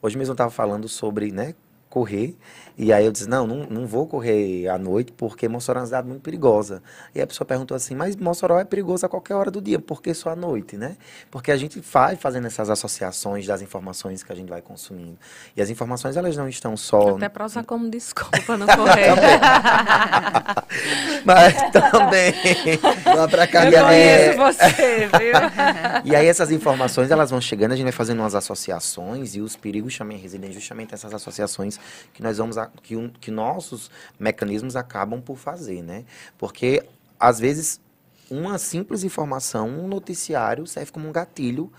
[0.02, 1.56] Hoje mesmo eu estava falando sobre, né,
[1.90, 2.36] correr.
[2.80, 5.86] E aí eu disse, não, não, não vou correr à noite porque Mossoró é uma
[5.88, 6.84] cidade muito perigosa.
[7.16, 10.00] E a pessoa perguntou assim, mas Mossoró é perigoso a qualquer hora do dia, por
[10.00, 10.96] que só à noite, né?
[11.32, 15.18] Porque a gente vai fazendo essas associações das informações que a gente vai consumindo.
[15.56, 17.16] E as informações, elas não estão só...
[17.16, 19.10] Até para usar como desculpa não correr.
[21.26, 22.34] mas também...
[23.16, 25.38] Lá pra cá, Eu E conheço é- você, viu?
[26.06, 29.56] E aí essas informações, elas vão chegando, a gente vai fazendo umas associações e os
[29.56, 31.77] perigos também residem justamente nessas associações
[32.14, 36.06] que nós vamos, que, um- que nossos mecanismos acabam por fazer, né?
[36.38, 36.84] Porque,
[37.20, 37.80] às vezes,
[38.30, 41.72] uma simples informação, um noticiário serve como um gatilho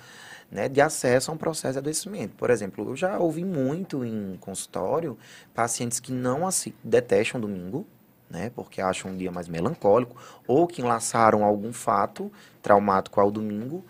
[0.51, 2.35] né, de acesso a um processo de adoecimento.
[2.37, 5.19] Por exemplo, eu já ouvi muito em consultório
[5.55, 6.49] pacientes que não
[6.83, 7.87] detestam domingo,
[8.31, 12.31] né, porque acham um dia mais melancólico, ou que enlaçaram algum fato
[12.63, 13.85] traumático ao domingo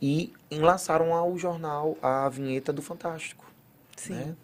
[0.00, 3.44] e enlaçaram ao jornal a vinheta do Fantástico.
[4.08, 4.34] Né?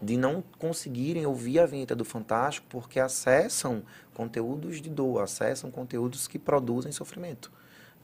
[0.00, 3.82] De não conseguirem ouvir a vinheta do Fantástico porque acessam
[4.14, 7.50] conteúdos de dor, acessam conteúdos que produzem sofrimento.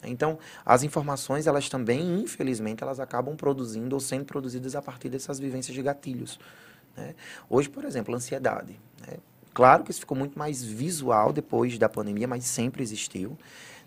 [0.03, 5.39] Então, as informações, elas também, infelizmente, elas acabam produzindo ou sendo produzidas a partir dessas
[5.39, 6.39] vivências de gatilhos.
[6.97, 7.15] Né?
[7.49, 8.79] Hoje, por exemplo, ansiedade.
[9.07, 9.17] Né?
[9.53, 13.39] Claro que isso ficou muito mais visual depois da pandemia, mas sempre existiu.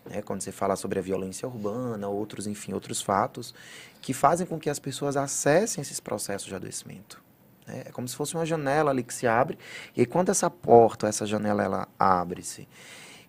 [0.09, 0.21] Né?
[0.21, 3.53] Quando você fala sobre a violência urbana, outros, enfim, outros fatos,
[4.01, 7.21] que fazem com que as pessoas acessem esses processos de adoecimento.
[7.67, 7.83] Né?
[7.85, 9.57] É como se fosse uma janela ali que se abre,
[9.95, 12.67] e quando essa porta, essa janela, ela abre-se,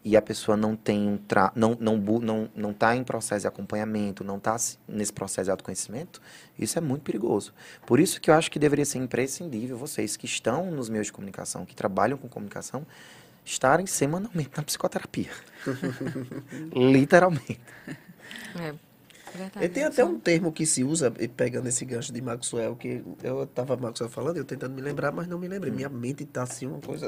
[0.04, 3.48] e a pessoa não tem um tra não não não não está em processo de
[3.48, 6.22] acompanhamento, não está nesse processo de autoconhecimento,
[6.58, 7.52] isso é muito perigoso.
[7.84, 11.12] Por isso que eu acho que deveria ser imprescindível vocês que estão nos meios de
[11.12, 12.86] comunicação, que trabalham com comunicação,
[13.50, 15.30] estarem semanalmente na psicoterapia.
[16.74, 17.60] Literalmente.
[18.58, 18.74] É.
[19.34, 23.02] Verdade, e tem até um termo que se usa, pegando esse gancho de Maxwell, que
[23.22, 25.72] eu estava Maxwell falando, eu tentando me lembrar, mas não me lembrei.
[25.72, 25.76] Hum.
[25.76, 27.06] Minha mente está assim, uma coisa.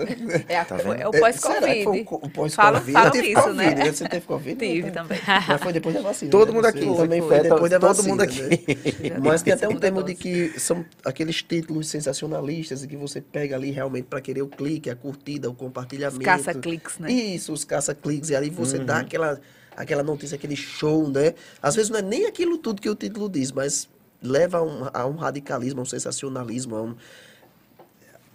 [0.49, 1.87] É, a, tá é o pós-Covid.
[1.87, 2.93] o, o pós-Covid.
[2.93, 3.93] Fala, isso, COVID, né?
[3.93, 4.57] Você teve Covid?
[4.59, 5.19] Tive também.
[5.49, 6.31] Mas foi depois da vacina.
[6.31, 6.55] Todo né?
[6.55, 6.97] mundo aqui.
[6.97, 8.09] também foi depois da todo vacina.
[8.09, 8.43] mundo aqui.
[8.43, 9.19] Né?
[9.23, 13.71] Mas tem até um termo de que são aqueles títulos sensacionalistas que você pega ali
[13.71, 16.25] realmente para querer o clique, a curtida, o compartilhamento.
[16.25, 17.11] Caça-cliques, né?
[17.13, 18.31] Isso, os caça-cliques.
[18.31, 18.85] E aí você Uhum.
[18.85, 19.41] dá aquela
[19.81, 21.35] aquela notícia, aquele show, né?
[21.61, 23.89] Às vezes não é nem aquilo tudo que o título diz, mas
[24.23, 26.97] leva a um, a um radicalismo, a um sensacionalismo, a um...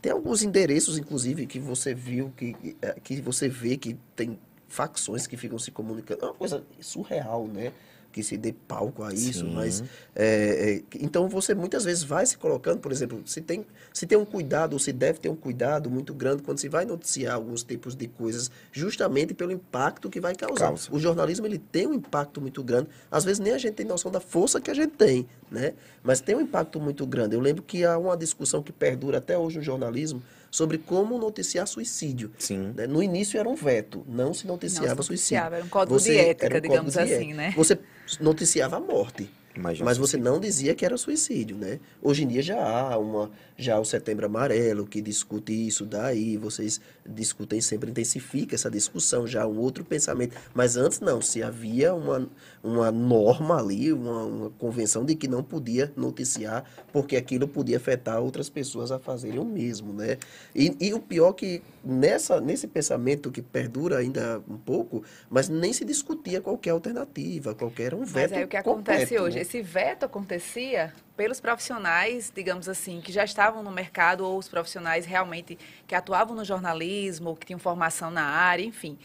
[0.01, 2.55] Tem alguns endereços, inclusive, que você viu, que,
[3.03, 6.21] que você vê que tem facções que ficam se comunicando.
[6.21, 7.71] É uma coisa surreal, né?
[8.15, 9.53] Que se dê palco a isso, Sim.
[9.53, 9.83] mas...
[10.15, 14.17] é, é, então, você muitas vezes vai se colocando, por exemplo, se tem, se tem
[14.17, 17.61] um cuidado, ou se deve ter um cuidado muito grande quando se vai noticiar alguns
[17.61, 20.67] tipos de coisas, justamente pelo impacto que vai causar.
[20.67, 20.87] Causa.
[20.93, 22.87] O jornalismo, ele tem um impacto muito grande.
[23.11, 25.73] Às vezes, nem a gente tem noção da força que a gente tem, né?
[26.01, 27.35] Mas tem um impacto muito grande.
[27.35, 30.23] Eu lembro que há uma discussão que perdura até hoje no jornalismo
[30.55, 32.31] sobre como noticiar suicídio.
[32.39, 32.71] Sim.
[32.75, 32.87] né?
[32.87, 35.35] No início era um veto, não se Não noticiava se suicídio.
[35.43, 37.35] noticiava, era um código de ética, um digamos código de assim, ética.
[37.35, 37.53] né?
[37.57, 37.79] Você
[38.21, 39.29] noticiava a morte.
[39.57, 41.79] Mas, Mas você não dizia que era suicídio, né?
[42.01, 46.37] Hoje em dia já há uma, já há o Setembro Amarelo que discute isso daí,
[46.37, 50.35] vocês discutem sempre, intensifica essa discussão, já há um outro pensamento.
[50.53, 52.27] Mas antes não, se havia uma,
[52.63, 58.19] uma norma ali, uma, uma convenção de que não podia noticiar, porque aquilo podia afetar
[58.19, 60.17] outras pessoas a fazerem o mesmo, né?
[60.53, 65.71] E, e o pior que nessa, nesse pensamento que perdura ainda um pouco, mas nem
[65.71, 69.37] se discutia qualquer alternativa, qualquer um veto Mas aí o que acontece completo, hoje?
[69.37, 69.44] né?
[69.45, 75.05] Esse veto acontecia pelos profissionais, digamos assim, que já estavam no mercado ou os profissionais
[75.05, 75.55] realmente
[75.85, 78.97] que atuavam no jornalismo, ou que tinham formação na área, enfim.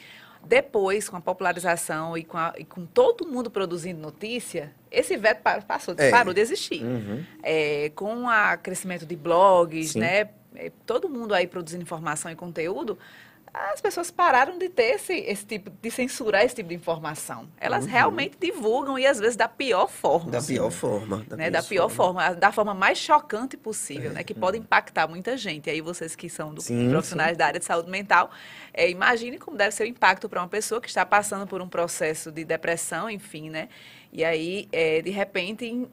[0.42, 5.42] Depois, com a popularização e com, a- e com todo mundo produzindo notícia, esse veto
[5.42, 6.10] pa- passou, É.
[6.10, 6.82] parou de existir.
[6.82, 7.22] Uhum.
[7.42, 10.00] É, com o crescimento de blogs, Sim.
[10.00, 10.30] né?
[10.56, 12.98] é, Todo mundo aí produzindo informação e conteúdo,
[13.52, 17.48] as pessoas pararam de ter esse, esse tipo, de censurar esse tipo de informação.
[17.58, 20.26] Elas realmente divulgam e às vezes da pior forma.
[20.26, 20.30] Uhum.
[20.30, 21.26] Da pior forma.
[21.36, 25.36] né, da pior forma, a- da forma mais chocante possível, né, que pode impactar muita
[25.36, 25.66] gente.
[25.66, 28.30] E aí vocês que são do- Sim, profissionais da área de saúde mental,
[28.72, 31.68] é, imagine como deve ser o impacto para uma pessoa que está passando por um
[31.68, 33.68] processo de depressão, enfim, né?
[34.12, 35.88] E aí, é, de repente, en-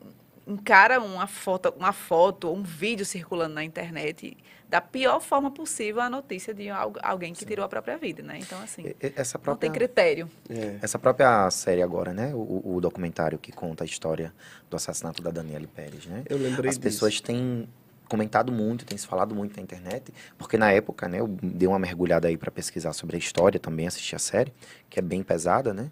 [0.45, 4.37] encara uma foto, uma foto ou um vídeo circulando na internet
[4.69, 8.39] da pior forma possível a notícia de algu- alguém que tirou a própria vida, né?
[8.39, 8.83] Então, assim,
[9.15, 10.29] Essa não própria, tem critério.
[10.49, 10.77] É.
[10.81, 12.33] essa própria série agora, né?
[12.33, 14.33] O, o documentário que conta a história
[14.69, 16.23] do assassinato da Daniele Pérez, né?
[16.29, 16.81] Eu lembrei As disso.
[16.83, 17.67] pessoas têm
[18.07, 21.77] comentado muito, têm se falado muito na internet, porque na época, né, eu dei uma
[21.79, 24.53] mergulhada aí para pesquisar sobre a história, também assisti a série,
[24.89, 25.91] que é bem pesada, né?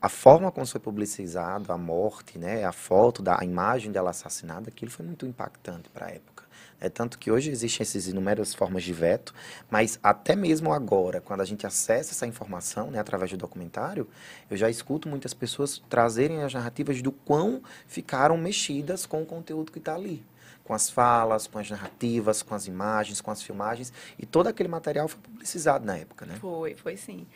[0.00, 4.68] A forma como foi publicizado a morte, né, a foto da a imagem dela assassinada,
[4.68, 6.37] aquilo foi muito impactante para a época.
[6.80, 9.34] É tanto que hoje existem essas inúmeras formas de veto,
[9.68, 14.08] mas até mesmo agora, quando a gente acessa essa informação, né, através do documentário,
[14.48, 19.72] eu já escuto muitas pessoas trazerem as narrativas do quão ficaram mexidas com o conteúdo
[19.72, 20.24] que está ali.
[20.62, 23.92] Com as falas, com as narrativas, com as imagens, com as filmagens.
[24.18, 26.36] E todo aquele material foi publicizado na época, né?
[26.38, 27.26] Foi, foi sim.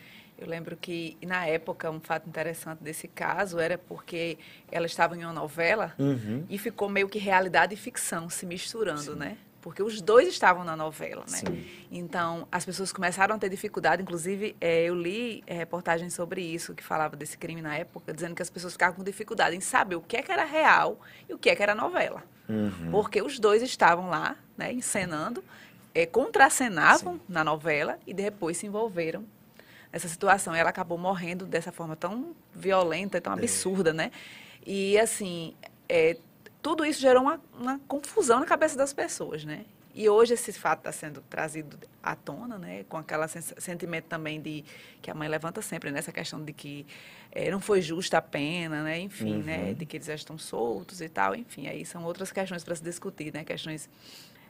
[0.43, 4.37] Eu lembro que, na época, um fato interessante desse caso era porque
[4.71, 6.45] ela estava em uma novela Uhum.
[6.51, 9.37] e ficou meio que realidade e ficção se misturando, né?
[9.61, 11.39] porque os dois estavam na novela, né?
[11.39, 11.65] Sim.
[11.89, 16.83] Então, as pessoas começaram a ter dificuldade, inclusive, eh, eu li reportagens sobre isso, que
[16.83, 20.01] falava desse crime na época, dizendo que as pessoas ficavam com dificuldade em saber o
[20.01, 22.25] que é que era real e o que é que era novela.
[22.49, 22.91] Uhum.
[22.91, 25.45] Porque os dois estavam lá, né, encenando,
[25.95, 29.25] eh, contracenavam na novela e depois se envolveram
[29.93, 30.57] nessa situação.
[30.57, 34.11] E ela acabou morrendo dessa forma tão violenta, tão absurda, né?
[34.65, 35.55] E, assim,
[35.89, 36.17] eh,
[36.63, 39.65] tudo isso gerou uma, uma confusão na cabeça das pessoas, né?
[39.95, 42.85] E hoje esse fato está sendo trazido à tona, né?
[42.89, 44.65] Com aquele sentimento também de
[45.03, 46.87] que a mãe levanta sempre nessa questão de que
[47.31, 48.99] eh, não foi justa a pena, né?
[49.01, 49.59] Enfim, né?
[49.59, 49.75] Uhum.
[49.75, 51.35] De que eles já estão soltos e tal.
[51.35, 53.45] Enfim, aí são outras questões para se discutir, né?
[53.45, 53.91] Questões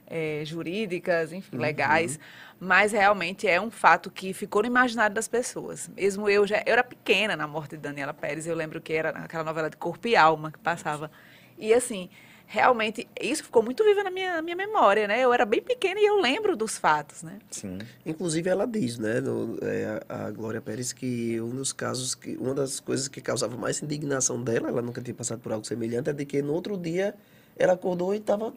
[0.07, 2.19] eh, jurídicas, enfim, legais.
[2.59, 5.89] Mas realmente é um fato que ficou no imaginário das pessoas.
[5.95, 8.47] Mesmo eu já eu era pequena na morte de Daniela Pérez.
[8.47, 11.11] Eu lembro que era aquela novela de Corpo e Alma que passava.
[11.57, 12.09] E assim,
[12.47, 15.19] realmente isso ficou muito vivo na minha, na minha memória, né?
[15.19, 17.39] Eu era bem pequena e eu lembro dos fatos, né?
[17.51, 17.79] Sim.
[18.05, 22.37] Inclusive ela diz, né, no- é, a a Glória Pérez, que um dos casos, que
[22.37, 26.09] uma das coisas que causava mais indignação dela, ela nunca tinha passado por algo semelhante,
[26.09, 27.13] é de que no outro dia
[27.57, 28.53] ela acordou e estava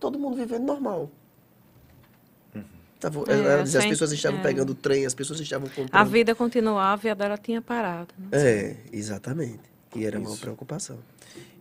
[0.00, 1.10] todo mundo vivendo normal.
[2.98, 4.42] Tava, É, ela diz, as sem- pessoas estavam é.
[4.42, 6.08] pegando trem, as pessoas estavam A comprando.
[6.10, 8.12] vida continuava e a dela tinha parado.
[8.18, 8.28] né?
[8.32, 9.60] É, exatamente.
[9.96, 10.40] E era uma Isso.
[10.40, 10.98] preocupação.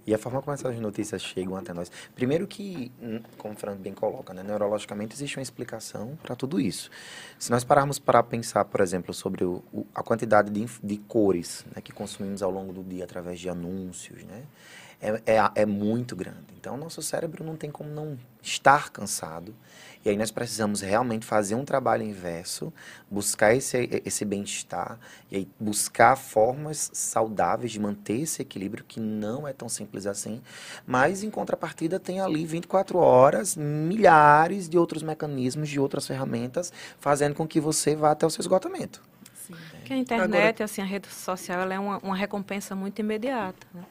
[0.06, 1.90] E a forma como essas notícias chegam até nós.
[2.16, 6.60] Primeiro que, hum, como o Fran bem coloca, né, neurologicamente existe uma explicação para tudo
[6.60, 6.90] isso.
[7.38, 11.64] Se nós pararmos para pensar, por exemplo, sobre o- o- a quantidade de, de cores
[11.76, 14.44] né, que consumimos ao longo do dia através de anúncios, né,
[15.02, 16.50] é, é, é muito grande.
[16.60, 19.56] Então, nosso cérebro não tem como não estar cansado.
[20.04, 22.72] E aí nós precisamos realmente fazer um trabalho inverso,
[23.10, 24.98] buscar esse, esse bem-estar,
[25.30, 30.42] e aí buscar formas saudáveis de manter esse equilíbrio, que não é tão simples assim.
[30.86, 37.36] Mas, em contrapartida, tem ali 24 horas, milhares de outros mecanismos, de outras ferramentas, fazendo
[37.36, 39.02] com que você vá até o seu esgotamento.
[39.46, 39.54] Sim.
[39.72, 43.68] Porque a internet, assim, a rede social, ela é uma, uma recompensa muito imediata.
[43.74, 43.84] né?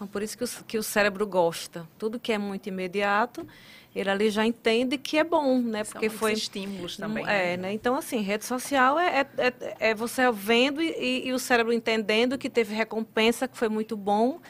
[0.00, 1.86] Então, por isso que o, que o cérebro gosta.
[1.98, 3.46] Tudo que é muito imediato,
[3.94, 5.84] ele ali já entende que é bom, né?
[5.84, 7.22] São Porque foi estímulos também.
[7.28, 7.70] É, né?
[7.74, 11.70] Então, assim, rede social é, é, é- é você vendo e, e- e o cérebro
[11.70, 14.40] entendendo que teve recompensa, que foi muito bom.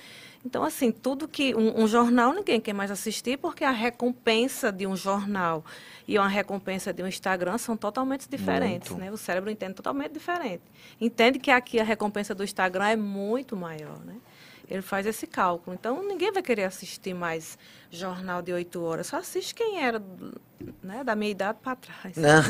[0.46, 1.52] Então, assim, tudo que.
[1.52, 5.64] Um, um jornal ninguém quer mais assistir, porque a recompensa de um jornal
[6.06, 8.90] e uma recompensa de um Instagram são totalmente diferentes.
[8.90, 9.04] Muito.
[9.04, 9.10] Né?
[9.10, 10.62] O cérebro entende totalmente diferente.
[11.00, 13.98] Entende que aqui a recompensa do Instagram é muito maior.
[14.04, 14.14] Né?
[14.70, 15.76] Ele faz esse cálculo.
[15.78, 17.58] Então, ninguém vai querer assistir mais
[17.90, 19.08] jornal de oito horas.
[19.08, 20.00] Só assiste quem era
[20.80, 22.16] né, da minha idade para trás.
[22.16, 22.42] Não.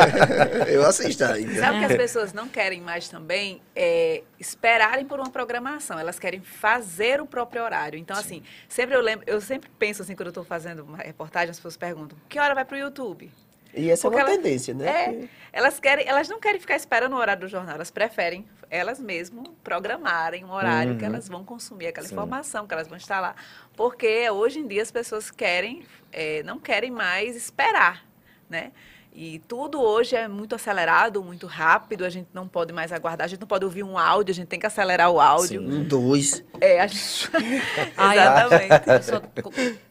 [0.66, 1.60] Eu assisto ainda.
[1.60, 3.60] Sabe o que as pessoas não querem mais também?
[3.76, 5.98] É esperarem por uma programação.
[5.98, 7.98] Elas querem fazer o próprio horário.
[7.98, 11.50] Então, assim, sempre eu lembro, eu sempre penso assim, quando eu estou fazendo uma reportagem,
[11.50, 13.30] as pessoas perguntam, que hora vai para o YouTube?
[13.74, 14.86] E essa é Porque uma ela- tendência, né?
[14.88, 19.00] É, elas querem, elas não querem ficar esperando o horário do jornal, elas preferem elas
[19.00, 21.10] mesmas programarem um horário que Uhum.
[21.10, 22.14] elas vão consumir aquela Sim.
[22.14, 23.34] informação, que elas vão estar lá.
[23.76, 28.04] Porque hoje em dia as pessoas querem, é, não querem mais esperar,
[28.48, 28.72] né?
[29.12, 33.28] E tudo hoje é muito acelerado, muito rápido, a gente não pode mais aguardar, a
[33.28, 35.60] gente não pode ouvir um áudio, a gente tem que acelerar o áudio.
[35.60, 35.66] Sim.
[35.66, 36.44] Um, dois.
[36.60, 37.28] É, a gente...
[37.96, 38.88] Ai, Exatamente.
[38.88, 39.22] Eu sou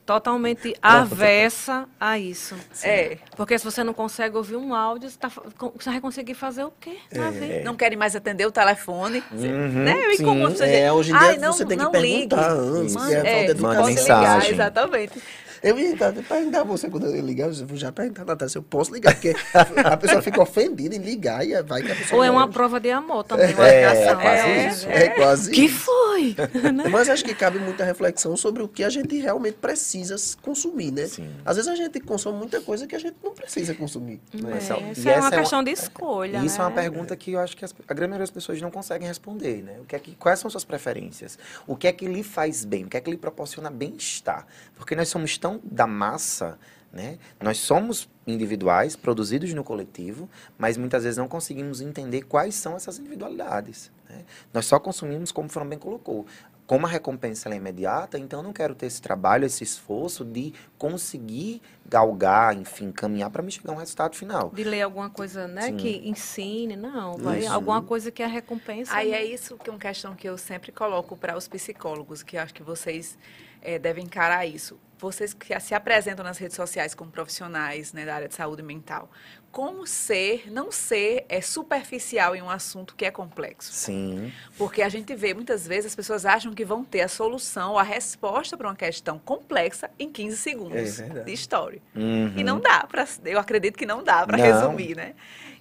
[0.05, 2.55] totalmente avessa a isso.
[2.82, 3.17] É.
[3.36, 6.71] Porque se você não consegue ouvir um áudio, você, tá você vai conseguir fazer o
[6.79, 7.63] quê na É.
[7.63, 9.23] Não querem mais atender o telefone.
[9.32, 9.91] Uhum, né?
[9.91, 10.23] É sim.
[10.23, 12.95] incomum você É, hoje em dia "Ai, não, você tem que não perguntar ligue." antes,
[12.95, 14.51] que é falta é, de Manda pode mensagem.
[14.51, 15.23] ligar, exatamente.
[15.62, 15.95] Eu ia
[16.28, 19.13] perguntar a você quando eu ligar, eu vou já perguntar, Natália, se eu posso ligar,
[19.13, 19.36] porque
[19.84, 22.19] a pessoa fica ofendida em ligar e vai que a pessoa.
[22.19, 24.22] Ou é uma prova de amor também, uma É, ligação.
[24.22, 24.88] quase É, isso.
[24.89, 25.04] é.
[25.06, 25.80] É quase Que isso.
[25.86, 26.36] foi?
[26.91, 31.08] Mas acho que cabe muita reflexão sobre o que a gente realmente precisa consumir, né?
[31.08, 31.30] Sim.
[31.45, 34.19] Às vezes a gente consome muita coisa que a gente não precisa consumir.
[34.34, 36.69] Não é É, só- isso e é essa uma questão de escolha, Isso é uma
[36.69, 36.76] né?
[36.82, 39.78] pergunta que eu acho que as- a grande maioria das pessoas não conseguem responder, né?
[39.82, 41.38] O que é que, quais são suas preferências?
[41.67, 42.86] O que é que lhe faz bem?
[42.86, 44.45] O que é que lhe proporciona bem-estar?
[44.76, 46.59] Porque nós somos tão da massa,
[46.91, 47.17] né?
[47.41, 52.99] Nós somos individuais, produzidos no coletivo, mas muitas vezes não conseguimos entender quais são essas
[52.99, 53.91] individualidades.
[54.07, 54.23] né?
[54.53, 56.25] Nós só consumimos, como o Fran bem colocou.
[56.65, 60.23] Como a recompensa ela é imediata, então eu não quero ter esse trabalho, esse esforço
[60.23, 64.51] de conseguir galgar, enfim, caminhar para me chegar a um resultado final.
[64.53, 65.77] De ler alguma coisa, né, Sim.
[65.77, 67.17] que ensine, não.
[67.17, 68.93] Vai, alguma coisa que é a recompensa.
[68.93, 69.17] Aí né?
[69.17, 72.53] é isso que é uma questão que eu sempre coloco para os psicólogos, que acho
[72.53, 73.17] que vocês
[73.62, 74.80] eh, devem encarar isso.
[74.98, 79.10] Vocês que se apresentam nas redes sociais como profissionais né, da área de saúde mental,
[79.50, 83.71] como ser, não ser é, superficial em um assunto que é complexo?
[83.71, 84.31] Sim.
[84.58, 87.83] Porque a gente vê muitas vezes as pessoas acham que vão ter a solução, a
[87.83, 91.81] resposta para uma questão complexa em 15 segundos É de história.
[91.96, 92.33] Uhum.
[92.36, 95.15] E não dá para, eu acredito que não dá para resumir, né?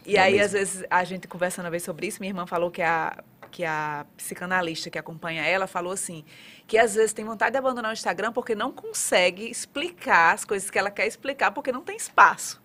[0.04, 0.46] E Não aí, mesmo.
[0.46, 3.64] às vezes, a gente conversando uma vez sobre isso, minha irmã falou que a, que
[3.64, 6.24] a psicanalista que acompanha ela falou assim,
[6.66, 10.70] que às vezes tem vontade de abandonar o Instagram porque não consegue explicar as coisas
[10.70, 12.60] que ela quer explicar porque não tem espaço.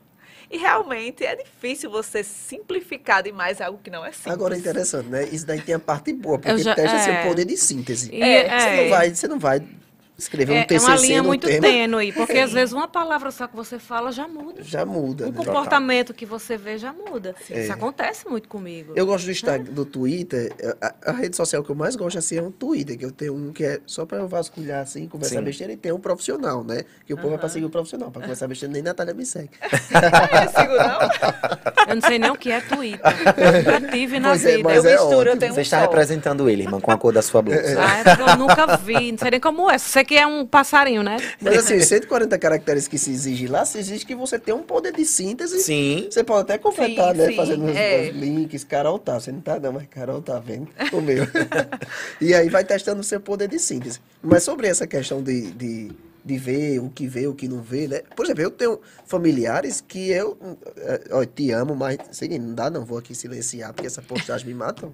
[0.52, 4.34] E realmente é difícil você simplificar demais algo que não é simples.
[4.34, 5.24] Agora é interessante, né?
[5.32, 7.00] Isso daí tem a parte boa, porque já- testa é.
[7.24, 8.12] seu poder de síntese.
[8.14, 8.84] E- É, Você, é.
[8.84, 9.68] não vai, você não vai
[10.18, 13.32] escrever um É, é TCC uma linha muito tema, tênue, porque às vezes uma palavra
[13.32, 14.62] só que você fala já muda.
[14.64, 15.26] já muda.
[15.28, 15.38] Um né?
[15.38, 17.36] comportamento que você vê já muda.
[17.50, 17.62] É.
[17.64, 18.94] Isso acontece muito comigo.
[18.96, 20.52] Eu gosto do Instagram, do Twitter.
[20.82, 23.34] A, a rede social que eu mais gosto assim é um Twitter, que eu tenho
[23.36, 25.44] um que é só pra eu vasculhar assim, conversar Sim.
[25.44, 26.84] besteira, e tem um profissional, né?
[27.06, 28.12] Que o povo é pra seguir o profissional.
[28.12, 29.50] Pra conversar besteira, nem Natália me segue.
[30.34, 31.88] É, sigo, não?
[31.88, 33.00] Eu não sei nem o que é Twitter.
[33.38, 34.64] Eu nunca tive na Pois é, vida.
[34.70, 35.88] mas eu é misturo, eu tenho Você um está sol.
[35.90, 37.60] representando ele, irmã, com a cor da sua blusa.
[37.80, 39.78] Ah, é porque eu nunca vi, não sei nem como é.
[40.04, 41.18] Você que é um passarinho, né?
[41.42, 44.62] Mas assim, os 140 caracteres que se exige lá, se exige que você tenha um
[44.62, 45.60] poder de síntese.
[45.60, 46.08] Sim.
[46.12, 47.28] Você pode até completar, Sim, né?
[47.28, 48.10] sim, Fazendo os, é.
[48.10, 48.64] os links.
[48.64, 51.26] Carol tá, você não tá não, mas Carol tá vendo o meu.
[52.20, 54.00] e aí vai testando o seu poder de síntese.
[54.22, 55.92] Mas sobre essa questão de, de,
[56.24, 58.02] de ver o que vê, o que não vê, né?
[58.16, 60.38] Por exemplo, eu tenho familiares que eu,
[60.78, 64.48] eh, ó, te amo, mas seguinte, não dá não, vou aqui silenciar, porque essa postagem
[64.48, 64.94] me matam.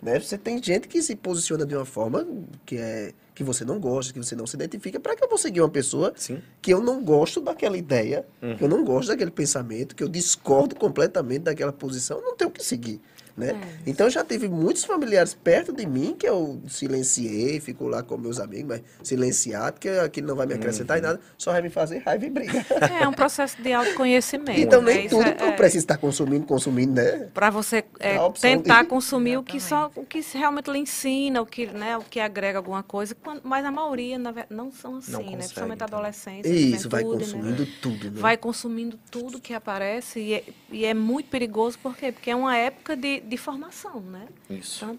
[0.00, 0.20] Né?
[0.20, 2.26] Você tem gente que se posiciona de uma forma
[2.64, 4.98] que é que você não gosta, que você não se identifica.
[4.98, 6.40] Para que eu vou seguir uma pessoa Sim.
[6.62, 8.24] que eu não gosto daquela ideia,
[8.56, 12.52] que eu não gosto daquele pensamento, que eu discordo completamente daquela posição, não tenho o
[12.52, 12.98] que seguir.
[13.36, 13.60] Né?
[13.86, 18.16] Então eu já tive muitos familiares perto de mim que eu silenciei, fico lá com
[18.16, 21.68] meus amigos, mas silenciar, porque aquilo não vai me acrescentar em nada, só vai me
[21.68, 22.64] fazer raiva e briga.
[23.00, 24.58] É um processo de autoconhecimento.
[24.58, 24.94] então né?
[24.94, 27.28] nem Isso tudo é- eu preciso estar consumindo, consumindo, né?
[27.34, 31.46] para você é, tentar de- consumir o que só o que realmente lhe ensina, o
[31.46, 34.18] que né, o que agrega alguma coisa, mas a maioria
[34.48, 35.24] não são assim, Não né?
[35.26, 35.98] consegue, Principalmente a então.
[35.98, 37.32] adolescência, Isso, vai juventude, né?
[37.32, 38.20] consumindo tudo, né?
[38.20, 42.10] Vai consumindo tudo que aparece e é, e é muito perigoso por quê?
[42.12, 44.28] Porque é uma época de, de formação, né?
[44.48, 44.84] Isso.
[44.84, 44.98] Então,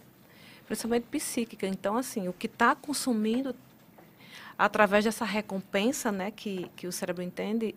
[0.65, 1.65] principalmente psíquica.
[1.67, 3.55] Então, assim, o que está consumindo
[4.57, 7.75] através dessa recompensa, né, que, que o cérebro entende,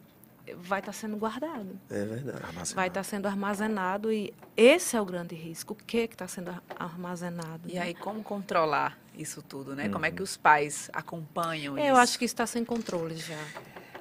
[0.56, 2.38] vai estar sendo guardado É verdade.
[2.38, 2.74] Armazenado.
[2.74, 5.74] vai estar sendo armazenado e esse é o grande risco.
[5.74, 7.68] O que está sendo ar- armazenado?
[7.68, 7.82] E né?
[7.82, 9.88] aí, como controlar isso tudo, né?
[9.88, 11.86] Como é que os pais acompanham isso?
[11.86, 13.36] Eu acho que está sem controle já.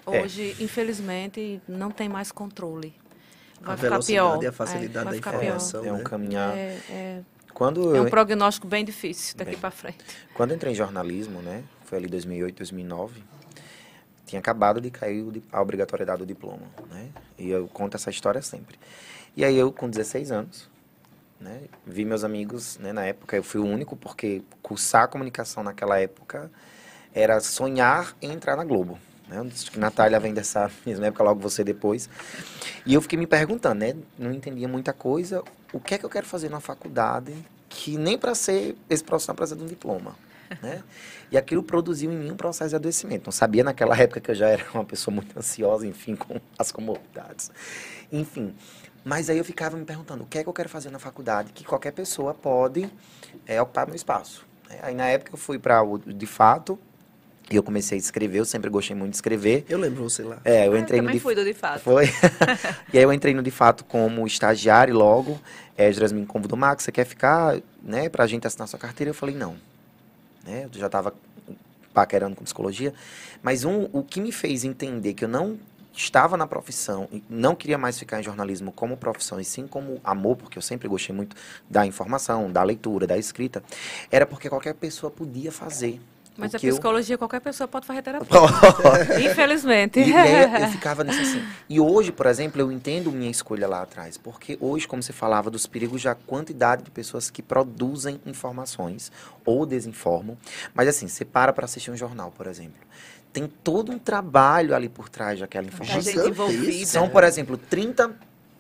[0.08, 0.22] É.
[0.24, 2.96] Hoje, infelizmente, não tem mais controle.
[3.62, 4.44] Vai A velocidade pior.
[4.44, 5.86] e a facilidade É, da informação.
[5.86, 6.04] É um né?
[6.04, 6.58] caminhar.
[6.58, 7.22] É, é,
[7.54, 9.98] Quando, é um eu, prognóstico bem difícil daqui para frente.
[10.34, 11.64] quando eu entrei em jornalismo, né?
[11.86, 13.24] Foi ali 2008, 2009.
[14.26, 17.10] Tinha acabado de cair a obrigatoriedade do diploma, né?
[17.38, 18.80] E eu conto essa história sempre.
[19.36, 20.70] E aí eu, com 16 anos,
[21.40, 21.62] né?
[21.86, 22.94] Vi meus amigos, né?
[22.94, 26.52] Na época eu fui o único, porque cursar comunicação naquela época
[27.14, 29.00] era sonhar em entrar na Globo.
[29.30, 29.40] Né?
[29.54, 32.10] Acho que Natália vem dessa mesma época, logo você depois.
[32.86, 33.96] E eu fiquei me perguntando, né?
[34.18, 35.44] Não entendia muita coisa.
[35.72, 37.34] O que é que eu quero fazer na faculdade
[37.70, 40.16] que nem para ser esse profissional precisa de um diploma,
[40.62, 40.84] né?
[41.32, 43.28] E aquilo produziu em mim um processo de adoecimento.
[43.28, 46.72] Não sabia naquela época que eu já era uma pessoa muito ansiosa, enfim, com as
[46.72, 47.52] comorbidades.
[48.12, 48.56] Enfim,
[49.06, 51.54] mas aí eu ficava me perguntando, o que é que eu quero fazer na faculdade
[51.54, 52.92] que qualquer pessoa pode
[53.46, 54.50] é, ocupar meu espaço?
[54.70, 54.80] né?
[54.82, 56.80] Aí na época eu fui para o de fato
[57.50, 59.66] e eu comecei a escrever, eu sempre gostei muito de escrever.
[59.70, 60.40] Eu lembro você lá.
[60.46, 61.82] É, eu Ah, entrei no também de fui do de fato.
[61.82, 62.06] foi.
[62.94, 65.40] e aí eu entrei no de fato como estagiário e logo.
[65.78, 69.10] Esdras me convidou, Max, você quer ficar, né, pra gente assinar sua carteira?
[69.10, 69.56] Eu falei, não.
[70.46, 71.14] Né, eu já estava
[71.94, 72.94] paquerando com psicologia.
[73.42, 75.58] Mas um, o que me fez entender que eu não
[75.92, 80.00] estava na profissão, e não queria mais ficar em jornalismo como profissão, e sim como
[80.04, 81.36] amor, porque eu sempre gostei muito
[81.70, 83.62] da informação, da leitura, da escrita,
[84.10, 86.00] era porque qualquer pessoa podia fazer.
[86.40, 88.28] Mas a que eu- psicologia, qualquer pessoa pode fazer terapia.
[89.32, 90.00] Infelizmente.
[90.00, 91.44] E, aí eu ficava nisso assim.
[91.70, 94.18] E hoje, por exemplo, eu entendo minha escolha lá atrás.
[94.18, 99.12] Porque hoje, como você falava, dos perigos da quantidade de pessoas que produzem informações
[99.46, 100.38] ou desinformam.
[100.74, 102.80] Mas assim, você para para assistir um jornal, por exemplo.
[103.32, 106.02] Tem todo um trabalho ali por trás daquela informação.
[106.86, 108.12] São, por exemplo, 30,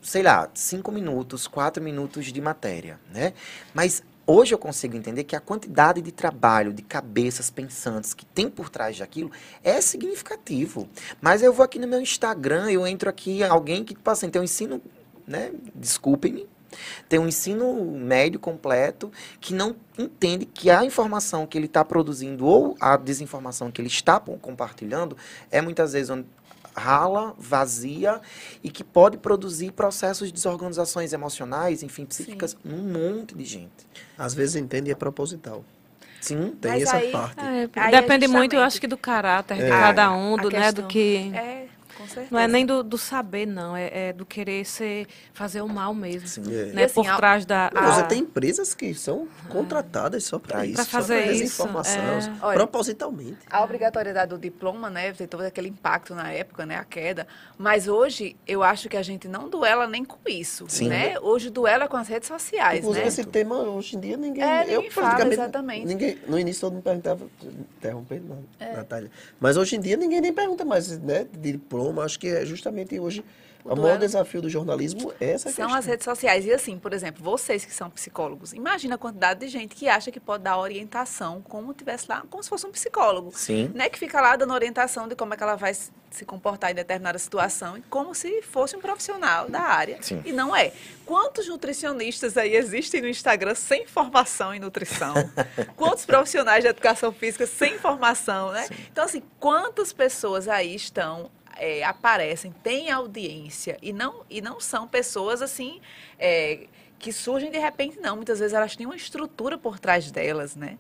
[0.01, 3.34] sei lá, 5 minutos, 4 minutos de matéria, né?
[3.73, 8.49] Mas hoje eu consigo entender que a quantidade de trabalho, de cabeças pensantes que tem
[8.49, 9.32] por trás daquilo
[9.63, 10.88] é significativo.
[11.19, 14.41] Mas eu vou aqui no meu Instagram, eu entro aqui, alguém que, tipo assim, então
[14.41, 14.82] eu ensino,
[15.25, 15.51] né?
[15.73, 16.47] Desculpem-me,
[17.07, 19.11] tem um ensino médio completo
[19.41, 23.88] que não entende que a informação que ele está produzindo ou a desinformação que ele
[23.88, 25.17] está compartilhando
[25.49, 26.23] é muitas vezes um-
[26.76, 28.22] rala, vazia
[28.63, 33.88] e que pode produzir processos de desorganizações emocionais, enfim, psíquicas, num monte de gente.
[34.17, 35.63] Às vezes entende e é proposital.
[36.22, 37.39] Sim, Tem Mas essa aí- parte.
[37.39, 39.70] É, Aí é depende muito, eu justamente- acho que do caráter de É.
[39.70, 41.32] cada um, do, né, do que...
[41.34, 41.59] É,
[42.10, 42.28] certeza.
[42.32, 43.76] Não é nem do, do saber, não.
[43.76, 46.28] É, é do querer ser, fazer o mal mesmo.
[46.28, 46.41] Sim.
[46.53, 46.66] É.
[46.74, 46.84] Né?
[46.86, 47.70] Assim, Por trás da...
[47.74, 50.84] Você a- tem empresas que são contratadas só para isso.
[50.84, 52.34] Só fazer pra isso, desinformação, é.
[52.41, 53.38] Olha, propositalmente.
[53.49, 57.28] A obrigatoriedade do diploma, né, teve todo aquele impacto na época, né, a queda.
[57.57, 60.89] Mas hoje, eu acho que a gente não duela nem com isso, Sim.
[60.89, 61.20] né?
[61.20, 63.07] Hoje duela com as redes sociais, Inclusive, né?
[63.07, 64.43] esse tema, hoje em dia, ninguém...
[64.43, 65.86] É, eu, ninguém fala, praticamente, exatamente.
[65.86, 67.28] Ninguém, no início, todo mundo perguntava...
[67.78, 68.76] Interrompendo, não, É.
[68.76, 69.12] Natália.
[69.39, 71.99] Mas hoje em dia, ninguém nem pergunta mais né, de diploma.
[72.02, 73.24] Acho que é justamente hoje...
[73.66, 75.78] O O maior desafio do jornalismo é essa São questão.
[75.78, 76.45] as redes sociais.
[76.45, 80.10] E assim, por exemplo, vocês que são psicólogos, imagina a quantidade de gente que acha
[80.10, 83.34] que pode dar orientação como tivesse lá, como se fosse um psicólogo.
[83.36, 83.70] Sim.
[83.76, 86.74] Né, que fica lá dando orientação de como é que ela vai se comportar em
[86.74, 89.97] determinada situação, e como se fosse um profissional da área.
[90.02, 90.22] Sim.
[90.26, 90.72] E não é.
[91.06, 95.14] Quantos nutricionistas aí existem no Instagram sem formação em nutrição?
[95.76, 98.68] Quantos profissionais de educação física sem formação, né?
[98.91, 101.30] Então, assim, quantas pessoas aí estão,
[101.60, 105.80] é, aparecem, têm audiência e não, e não são pessoas assim.
[106.18, 106.68] é,
[106.99, 108.18] que surgem de repente, não.
[108.18, 110.78] Muitas vezes elas têm uma estrutura por trás delas, né?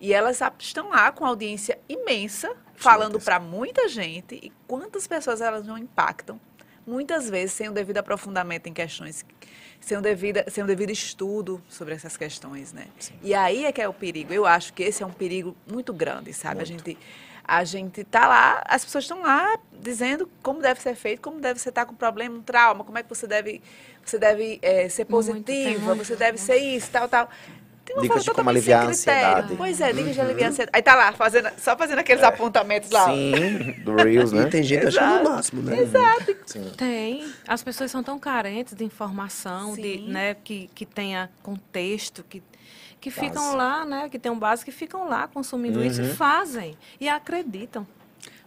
[0.00, 4.34] E elas estão lá com audiência imensa, falando para muita gente.
[4.34, 6.40] E quantas pessoas elas não impactam?
[6.86, 9.24] Muitas vezes sem o devido aprofundamento em questões,
[9.78, 12.88] sem o devido, sem o devido estudo sobre essas questões, né?
[13.22, 14.32] E aí é que é o perigo.
[14.32, 16.62] Eu acho que esse é um perigo muito grande, sabe?
[16.62, 16.98] A gente
[17.50, 21.58] a gente tá lá, as pessoas estão lá dizendo como deve ser feito, como deve
[21.58, 23.60] você estar com problema, um trauma, como é que você deve
[24.04, 27.28] você deve eh, ser tem positiva, muito, você deve ser isso, tal, tal.
[27.84, 29.28] Tem uma Dicas de como totalmente sem aliviar a critério.
[29.28, 29.56] ansiedade.
[29.56, 30.76] Pois é, dicas de aliviar a ansiedade.
[30.76, 33.06] Aí tá lá, fazendo, só fazendo aqueles apontamentos lá.
[33.06, 34.42] Sim, do Reels, né?
[34.42, 35.04] E tem gente Exato.
[35.04, 35.76] achando o máximo, né?
[36.46, 36.72] Sim.
[36.76, 37.32] Tem.
[37.48, 42.40] As pessoas são tão carentes de informação, de, né, que, que tenha contexto, que,
[43.00, 43.20] que Base.
[43.28, 46.08] ficam lá, né, que tem um base, que ficam lá consumindo isso Uhum.
[46.08, 46.76] e fazem.
[47.00, 47.86] E acreditam.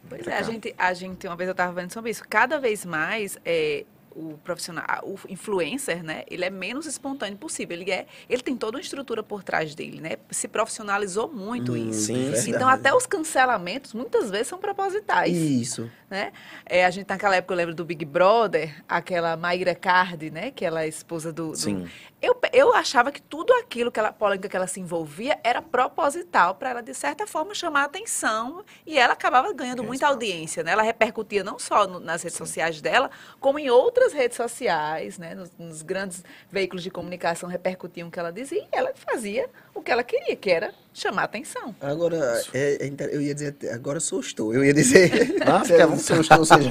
[0.08, 2.86] Pois é, a gente, a gente, uma vez eu estava vendo sobre isso, cada vez
[2.86, 3.86] mais é,
[4.16, 7.76] o profissional, o influencer, né, ele é menos espontâneo possível.
[7.76, 10.18] Ele é, ele tem toda uma estrutura por trás dele, né?
[10.30, 12.08] Se profissionalizou muito Hum, isso.
[12.08, 12.50] Sim, verdade.
[12.52, 15.36] Então até os cancelamentos muitas vezes são propositais.
[15.36, 15.90] Isso.
[16.12, 16.32] né?
[16.64, 20.52] É, a gente naquela época eu lembro do Big Brother, aquela Mayra Cardi, né?
[20.52, 21.50] Que ela é esposa do.
[21.50, 21.88] do- Sim.
[22.26, 26.56] Eu, eu achava que tudo aquilo que ela polêmica que ela se envolvia era proposital
[26.56, 30.72] para ela de certa forma chamar atenção e ela acabava ganhando muita audiência, né?
[30.72, 33.12] Ela repercutia não só no- nas redes sociais dela,
[33.42, 35.36] como em outras redes sociais, né?
[35.36, 39.82] Nos, nos grandes veículos de comunicação repercutiam o que ela dizia e ela fazia o
[39.82, 41.76] que ela queria, que era chamar atenção.
[41.82, 44.54] Agora, é, é eu ia dizer, agora sustou.
[44.54, 45.12] Eu ia dizer.
[45.44, 45.64] Ah,
[45.98, 46.70] sustou, ou seja,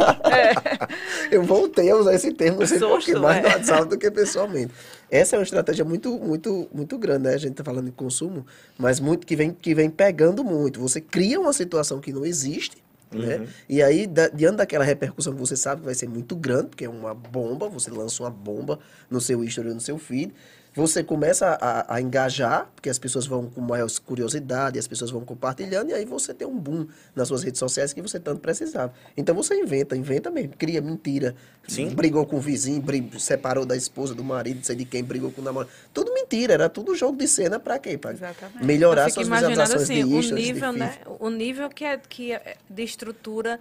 [1.30, 3.42] eu voltei a usar esse termo, não sei mais é.
[3.42, 4.72] no WhatsApp do que pessoalmente.
[5.10, 7.34] Essa é uma estratégia muito, muito, muito grande, né?
[7.34, 8.46] A gente tá falando de consumo,
[8.78, 10.80] mas muito que vem, que vem pegando muito.
[10.80, 12.82] Você cria uma situação que não existe.
[13.12, 13.46] Né?
[13.68, 16.86] E aí, da- diante daquela repercussão que você sabe que vai ser muito grande, porque
[16.86, 18.78] é uma bomba, você lança uma bomba
[19.10, 20.32] no seu history, no seu feed,
[20.74, 25.22] você começa a, a engajar, porque as pessoas vão com maior curiosidade, as pessoas vão
[25.24, 28.92] compartilhando, e aí você tem um boom nas suas redes sociais que você tanto precisava.
[29.16, 31.34] Então você inventa, inventa mesmo, cria mentira.
[31.68, 31.90] Sim.
[31.90, 35.30] Brigou com o vizinho, bri- separou da esposa, do marido, não sei de quem, brigou
[35.30, 35.70] com o namorado.
[35.92, 37.98] Tudo mentira, era tudo jogo de cena pra quê?
[37.98, 38.64] Pra Exatamente.
[38.64, 40.78] melhorar suas visualizações assim, de o de nível, feed.
[40.78, 40.98] né?
[41.20, 43.60] O nível que é, que é de estrutura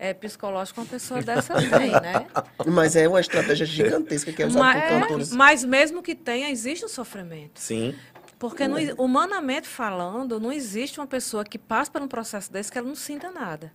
[0.00, 2.26] é, psicológica uma pessoa dessa tem, né?
[2.66, 5.32] Mas é uma estratégia gigantesca que é usada Mas, por cantores.
[5.32, 7.60] mas mesmo que tenha, existe um sofrimento.
[7.60, 7.94] Sim.
[8.38, 12.78] Porque, não humanamente falando, não existe uma pessoa que passe por um processo desse que
[12.78, 13.70] ela não sinta nada.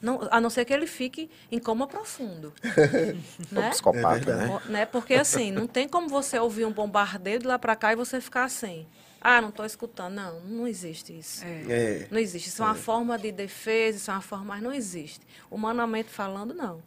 [0.00, 2.52] Não, a não ser que ele fique em coma profundo.
[3.52, 3.70] Né?
[3.70, 4.60] psicopata, É né?
[4.66, 4.86] Né?
[4.86, 8.20] Porque assim, não tem como você ouvir um bombardeio de lá para cá e você
[8.20, 8.86] ficar assim.
[9.28, 10.14] Ah, não estou escutando.
[10.14, 11.42] Não, não existe isso.
[11.44, 12.06] É.
[12.12, 12.48] Não existe.
[12.48, 15.26] Isso é uma forma de defesa, isso é uma forma, mas não existe.
[15.50, 16.80] Humanamente falando, não.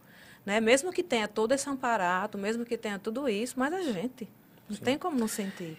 [0.46, 0.62] Né?
[0.62, 4.26] Mesmo que tenha todo esse amparato, mesmo que tenha tudo isso, mas a gente.
[4.70, 5.78] Não tem como não sentir.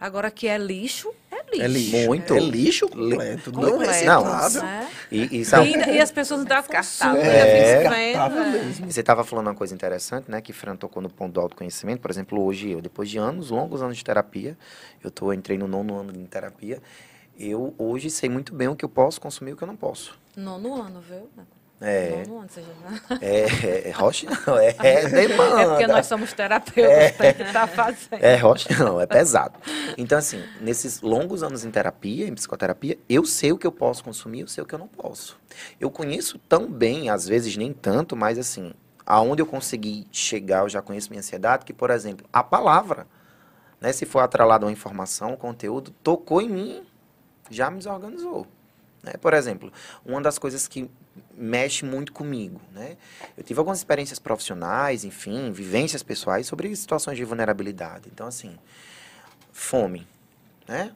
[0.00, 1.62] Agora, que é lixo, é lixo.
[1.64, 2.06] É lixo.
[2.06, 2.34] Muito.
[2.34, 3.52] É lixo completo.
[3.52, 4.62] Não reciclável.
[4.62, 4.88] né?
[5.10, 8.12] E, e E, sabe, ainda- e as pessoas ainda consumem, ainda É.
[8.14, 8.72] é.
[8.88, 10.40] Você estava falando uma coisa interessante, né?
[10.40, 12.00] Que Fran tocou no ponto do autoconhecimento.
[12.00, 14.56] Por exemplo, hoje eu, depois de anos, longos anos de terapia,
[15.02, 16.80] eu tô, entrei no nono ano de terapia.
[17.38, 19.76] Eu hoje sei muito bem o que eu posso consumir e o que eu não
[19.76, 20.18] posso.
[20.36, 21.28] Nono ano, viu?
[21.80, 22.24] É.
[22.24, 23.18] Já...
[23.22, 25.60] É, é rocha não, é, é demanda.
[25.60, 28.22] É porque nós somos terapeutas, tem que estar fazendo.
[28.22, 29.58] É rocha não, é pesado.
[29.96, 34.04] Então, assim, nesses longos anos em terapia, em psicoterapia, eu sei o que eu posso
[34.04, 35.40] consumir, eu sei o que eu não posso.
[35.80, 38.74] Eu conheço tão bem, às vezes nem tanto, mas assim,
[39.06, 43.06] aonde eu consegui chegar, eu já conheço minha ansiedade, que, por exemplo, a palavra,
[43.80, 46.86] né, se for atrelada a uma informação, um conteúdo, tocou em mim,
[47.50, 48.46] já me desorganizou.
[49.02, 49.14] Né?
[49.20, 49.72] Por exemplo,
[50.04, 50.90] uma das coisas que
[51.36, 52.96] mexe muito comigo, né?
[53.36, 58.08] Eu tive algumas experiências profissionais, enfim, vivências pessoais sobre situações de vulnerabilidade.
[58.12, 58.56] Então, assim,
[59.52, 60.06] fome,
[60.66, 60.92] né?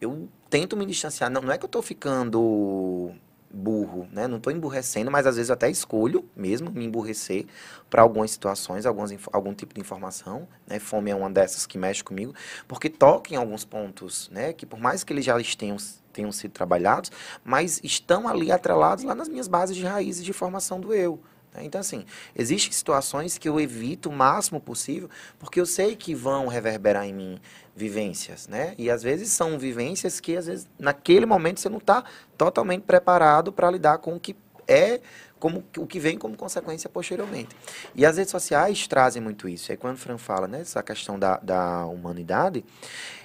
[0.00, 1.30] Eu tento me distanciar.
[1.30, 3.14] Não, não é que eu estou ficando
[3.50, 4.26] burro, né?
[4.26, 7.46] Não estou emburrecendo, mas às vezes eu até escolho mesmo me emburrecer
[7.88, 10.78] para algumas situações, algumas, algum tipo de informação, né?
[10.78, 12.34] Fome é uma dessas que mexe comigo,
[12.66, 14.52] porque toca em alguns pontos, né?
[14.52, 15.76] Que por mais que eles já tenham,
[16.18, 17.12] tenham sido trabalhados,
[17.44, 21.20] mas estão ali atrelados lá nas minhas bases de raízes de formação do eu,
[21.54, 21.64] né?
[21.64, 22.04] então, assim,
[22.36, 25.08] existem situações que eu evito o máximo possível,
[25.38, 27.40] porque eu sei que vão reverberar em mim
[27.74, 28.74] vivências, né?
[28.76, 32.04] E às vezes são vivências que, às vezes, naquele momento você não está
[32.36, 34.34] totalmente preparado para lidar com o que
[34.66, 35.00] é
[35.38, 37.56] como o que vem como consequência posteriormente.
[37.94, 39.70] E as redes sociais trazem muito isso.
[39.70, 42.64] E aí quando o Fran fala né, questão da, da humanidade,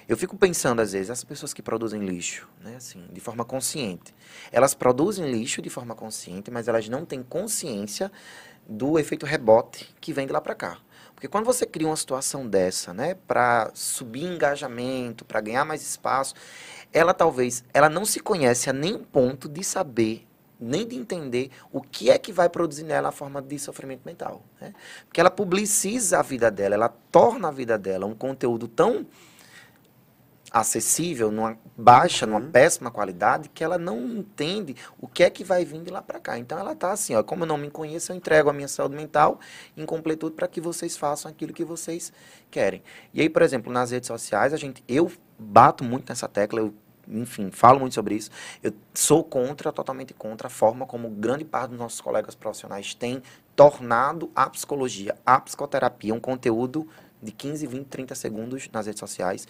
[0.08, 4.14] eu fico pensando às vezes, as pessoas que produzem lixo, né, assim, de forma consciente,
[4.52, 8.12] elas produzem lixo de forma consciente, mas elas não têm consciência
[8.68, 10.78] do efeito rebote que vem de lá para cá.
[11.14, 16.34] Porque quando você cria uma situação dessa, né, para subir engajamento, para ganhar mais espaço,
[16.92, 20.26] ela talvez, ela não se conhece a nem ponto de saber,
[20.58, 24.42] nem de entender o que é que vai produzir nela a forma de sofrimento mental.
[24.60, 24.72] Né?
[25.06, 29.06] Porque ela publiciza a vida dela, ela torna a vida dela um conteúdo tão
[30.54, 32.50] acessível, numa baixa, numa uhum.
[32.52, 36.20] péssima qualidade, que ela não entende o que é que vai vir de lá para
[36.20, 36.38] cá.
[36.38, 38.94] Então ela está assim, ó, como eu não me conheço, eu entrego a minha saúde
[38.94, 39.40] mental
[39.76, 42.12] em completude para que vocês façam aquilo que vocês
[42.52, 42.84] querem.
[43.12, 46.72] E aí, por exemplo, nas redes sociais, a gente, eu bato muito nessa tecla, eu
[47.08, 48.30] enfim, falo muito sobre isso.
[48.62, 53.22] Eu sou contra, totalmente contra a forma como grande parte dos nossos colegas profissionais tem
[53.54, 56.88] tornado a psicologia, a psicoterapia, um conteúdo
[57.22, 59.46] de 15, 20, 30 segundos nas redes sociais.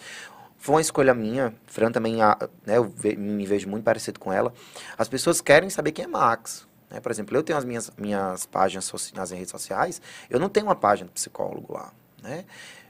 [0.57, 1.53] Foi uma escolha minha.
[1.65, 2.17] Fran também,
[2.65, 4.53] né, eu me vejo muito parecido com ela.
[4.97, 6.67] As pessoas querem saber quem é Max.
[6.89, 6.99] Né?
[6.99, 10.01] Por exemplo, eu tenho as minhas, minhas páginas nas redes sociais.
[10.29, 11.91] Eu não tenho uma página de psicólogo lá.
[12.21, 12.45] Né?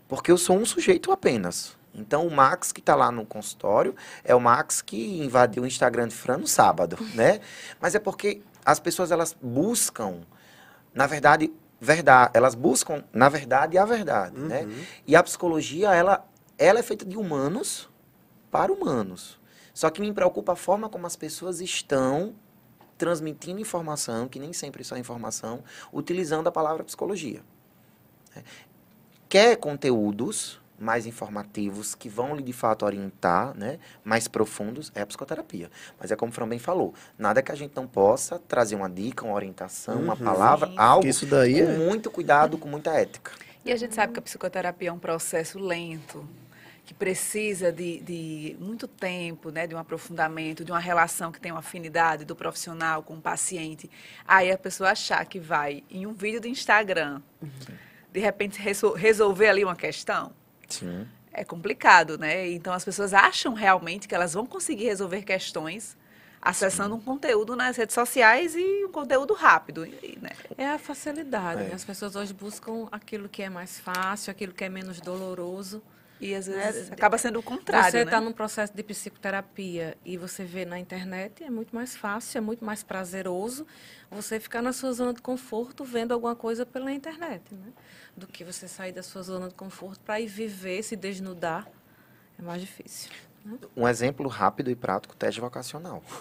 [0.07, 1.75] Porque eu sou um sujeito apenas.
[1.95, 6.07] Então, o Max que está lá no consultório é o Max que invadiu o Instagram
[6.07, 7.39] de Fran no sábado, né?
[7.79, 10.21] Mas é porque as pessoas, elas buscam,
[10.93, 12.31] na verdade, verdade.
[12.33, 14.61] Elas buscam, na verdade, a verdade, né?
[14.61, 14.67] uhum.
[14.67, 14.85] né?
[15.07, 16.25] E a psicologia, ela
[16.57, 17.89] ela é feita de humanos
[18.49, 19.39] para humanos.
[19.73, 22.33] Só que me preocupa a forma como as pessoas estão
[22.97, 27.43] transmitindo informação, que nem sempre só informação, utilizando a palavra psicologia.
[28.35, 28.41] É.
[29.27, 35.05] Quer conteúdos mais informativos que vão lhe de fato orientar, né, mais profundos, é a
[35.05, 35.69] psicoterapia.
[35.99, 38.89] Mas é como o Fran bem falou, nada que a gente não possa trazer uma
[38.89, 41.77] dica, uma orientação, uhum, uma palavra, algo Isso daí com é...
[41.77, 43.31] muito cuidado, com muita ética.
[43.63, 46.27] E a gente sabe que a psicoterapia é um processo lento,
[46.85, 51.51] que precisa de, de, muito tempo, né, de um aprofundamento, de uma relação que tem
[51.51, 53.89] uma afinidade do profissional com o paciente,
[54.27, 57.49] aí a pessoa achar que vai em um vídeo do Instagram, uhum.
[58.13, 58.61] de repente
[58.95, 60.31] resolver ali uma questão,
[60.69, 61.07] Sim.
[61.31, 62.49] é complicado, né?
[62.49, 65.97] Então as pessoas acham realmente que elas vão conseguir resolver questões
[66.45, 67.01] acessando Sim.
[67.01, 69.85] um conteúdo nas redes sociais e um conteúdo rápido.
[69.85, 70.29] Né?
[70.55, 71.61] É a facilidade.
[71.61, 71.63] É.
[71.65, 71.73] Né?
[71.73, 75.81] As pessoas hoje buscam aquilo que é mais fácil, aquilo que é menos doloroso.
[76.19, 77.91] E às vezes é, acaba sendo o contrário.
[77.91, 78.25] Você está né?
[78.25, 82.63] num processo de psicoterapia e você vê na internet, é muito mais fácil, é muito
[82.63, 83.67] mais prazeroso
[84.09, 87.73] você ficar na sua zona de conforto vendo alguma coisa pela internet, né?
[88.15, 91.67] Do que você sair da sua zona de conforto para ir viver, se desnudar.
[92.39, 93.11] É mais difícil.
[93.43, 93.57] Né?
[93.75, 96.01] Um exemplo rápido e prático, teste vocacional.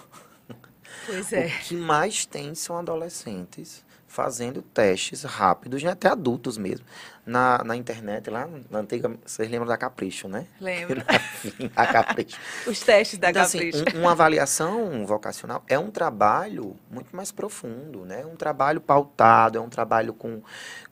[1.07, 1.47] Pois é.
[1.47, 6.86] O que mais tem são adolescentes fazendo testes rápidos, né, até adultos mesmo,
[7.27, 9.11] na, na internet, lá na antiga.
[9.25, 10.47] Vocês lembram da Capricho, né?
[10.61, 11.03] Lembro.
[11.75, 12.39] a Capricho.
[12.66, 13.85] Os testes da então, Capricho.
[13.87, 18.25] Assim, um, uma avaliação vocacional é um trabalho muito mais profundo, né?
[18.27, 20.43] Um trabalho pautado, é um trabalho com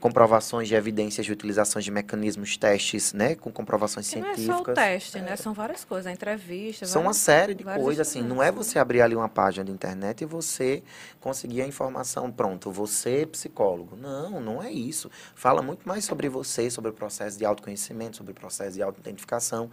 [0.00, 3.34] comprovações de evidências de utilizações de mecanismos, testes, né?
[3.34, 4.46] Com comprovações e científicas.
[4.46, 5.26] Não é só o teste, né?
[5.26, 5.30] é.
[5.30, 5.36] né?
[5.36, 6.86] São várias coisas, a entrevista.
[6.86, 8.22] São várias, uma série de coisas, assim.
[8.22, 10.82] Não é você abrir ali uma página de internet e você
[11.20, 13.96] conseguir a informação, pronto, você é psicólogo.
[13.96, 15.10] Não, não é isso.
[15.34, 18.82] Fala muito mais sobre sobre você, sobre o processo de autoconhecimento, sobre o processo de
[18.82, 19.70] autoidentificação.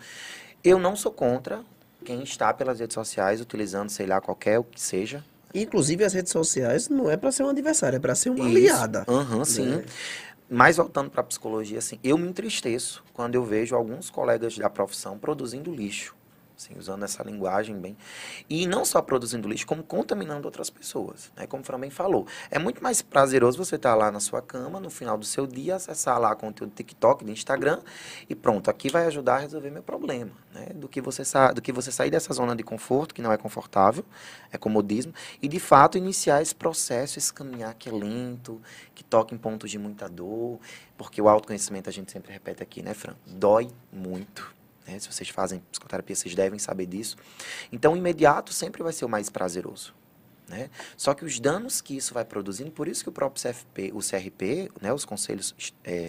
[0.63, 1.63] Eu não sou contra
[2.03, 6.31] quem está pelas redes sociais utilizando, sei lá, qualquer o que seja, Inclusive, as redes
[6.31, 8.49] sociais não é para ser uma adversária, é para ser uma Isso.
[8.49, 9.03] aliada.
[9.07, 9.65] Aham, sim.
[9.65, 9.85] né?
[10.47, 14.69] Mas voltando para a psicologia, assim, eu me entristeço quando eu vejo alguns colegas da
[14.69, 16.15] profissão produzindo lixo,
[16.59, 17.97] assim, usando essa linguagem bem.
[18.49, 21.31] E não só produzindo lixo, como contaminando outras pessoas.
[21.35, 21.47] Né?
[21.47, 22.27] Como o Fran bem falou.
[22.51, 25.75] É muito mais prazeroso você estar lá na sua cama, no final do seu dia,
[25.75, 27.79] acessar lá conteúdo do TikTok, do Instagram,
[28.29, 30.31] e pronto, aqui vai ajudar a resolver meu problema.
[30.53, 30.67] Né?
[30.75, 31.23] Do, que você
[31.55, 34.03] do que você sair dessa zona de conforto, que não é confortável,
[34.51, 38.61] é comodismo, e de fato iniciar esse processo, esse caminhar que é lento,
[38.93, 40.59] que toca em pontos de muita dor,
[40.97, 43.15] porque o autoconhecimento a gente sempre repete aqui, né, Fran?
[43.25, 44.58] Dói muito.
[44.89, 44.99] Né?
[44.99, 47.15] Se vocês fazem psicoterapia, vocês devem saber disso.
[47.71, 49.93] Então, o imediato sempre vai ser o mais prazeroso.
[50.47, 50.69] Né?
[50.97, 53.99] Só que os danos que isso vai produzindo, por isso que o próprio CFP, o
[53.99, 55.53] CRP, né, os conselhos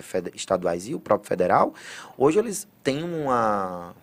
[0.02, 1.74] fede- estaduais e o próprio federal,
[2.16, 3.94] hoje eles têm uma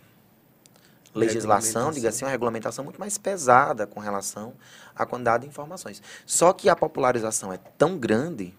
[1.16, 4.54] legislação, diga assim, uma regulamentação muito mais pesada com relação
[4.96, 6.04] à quantidade de informações.
[6.24, 8.56] Só que a popularização é tão grande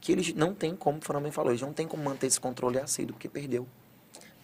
[0.00, 2.78] que eles não têm como, o Fernando falou, eles não têm como manter esse controle
[2.78, 3.68] assíduo, porque perdeu.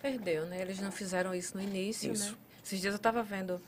[0.00, 0.60] Perdeu, né?
[0.60, 2.32] Eles não fizeram isso no início, Isso.
[2.32, 2.38] né?
[2.64, 3.60] Esses dias eu estava vendo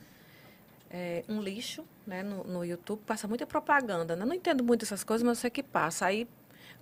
[0.89, 4.15] é, um lixo, né, no, no YouTube, passa muita propaganda.
[4.15, 4.23] né?
[4.23, 6.05] Eu não entendo muito essas coisas, mas eu sei que passa.
[6.05, 6.27] Aí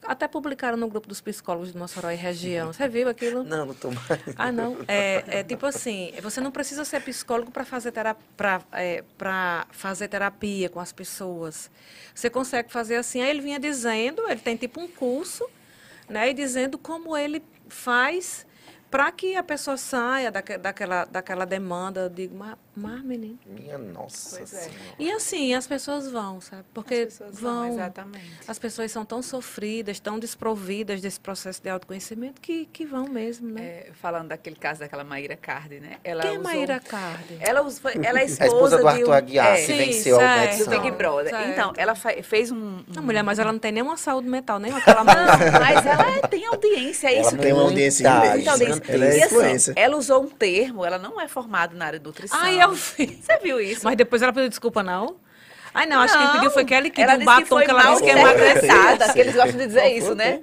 [0.04, 2.72] até publicaram no grupo dos psicólogos de Mossoró e região.
[2.72, 3.43] Você viu aquilo?
[3.43, 4.22] Não, não tô mais.
[4.36, 4.78] Ah, não.
[4.88, 9.68] É, é tipo assim, você não precisa ser psicólogo para fazer, tera pra, é, pra
[9.72, 11.70] fazer terapia com as pessoas.
[12.14, 13.22] Você consegue fazer assim.
[13.22, 15.47] Aí ele vinha dizendo, ele tem tipo um curso,
[16.08, 16.30] né?
[16.30, 18.45] E dizendo como ele faz
[18.90, 22.02] para que a pessoa saia daque, daquela, daquela demanda.
[22.02, 23.38] Eu digo, mas, mas menino.
[23.46, 24.46] Minha nossa é.
[24.46, 24.72] senhora.
[24.98, 26.64] E assim, as pessoas vão, sabe?
[26.74, 27.68] Porque As pessoas vão, vão.
[27.74, 28.32] exatamente.
[28.48, 33.48] As pessoas são tão sofridas, tão desprovidas desse processo de autoconhecimento que, que vão mesmo,
[33.50, 33.62] né?
[33.62, 35.98] É, falando daquele caso daquela Maíra Cardi, né?
[36.04, 37.38] Ela Quem é usou- Maíra Cardi?
[37.40, 39.68] Ela, us- foi- ela é A esposa, esposa do de Arthur um, Aguiar, é, que
[39.68, 40.36] Sim, venceu a certo.
[40.36, 40.84] do competição.
[40.84, 41.30] Big Brother.
[41.30, 41.50] Certo.
[41.50, 42.56] Então, ela fez um...
[42.58, 45.14] um- Não, mulher, mas ela não tem nenhuma saúde mental, nem aquela Não,
[45.60, 48.38] mas ela é- tem audiência, é Ela isso tem uma audiência muita.
[48.38, 48.79] Então, audiência.
[48.88, 49.74] Ela é E assim, influencer.
[49.78, 52.40] ela usou um termo, ela não é formada na área de nutrição.
[52.42, 53.20] Ai, eu vi.
[53.22, 53.82] Você viu isso?
[53.84, 55.18] Mas depois ela pediu desculpa, não?
[55.74, 57.46] Ai, não, acho que quem Não, pediu foi Kelly que ela deu um que batom
[57.46, 60.42] foi que ela disse que é interpretada, que eles gostam de dizer isso, né?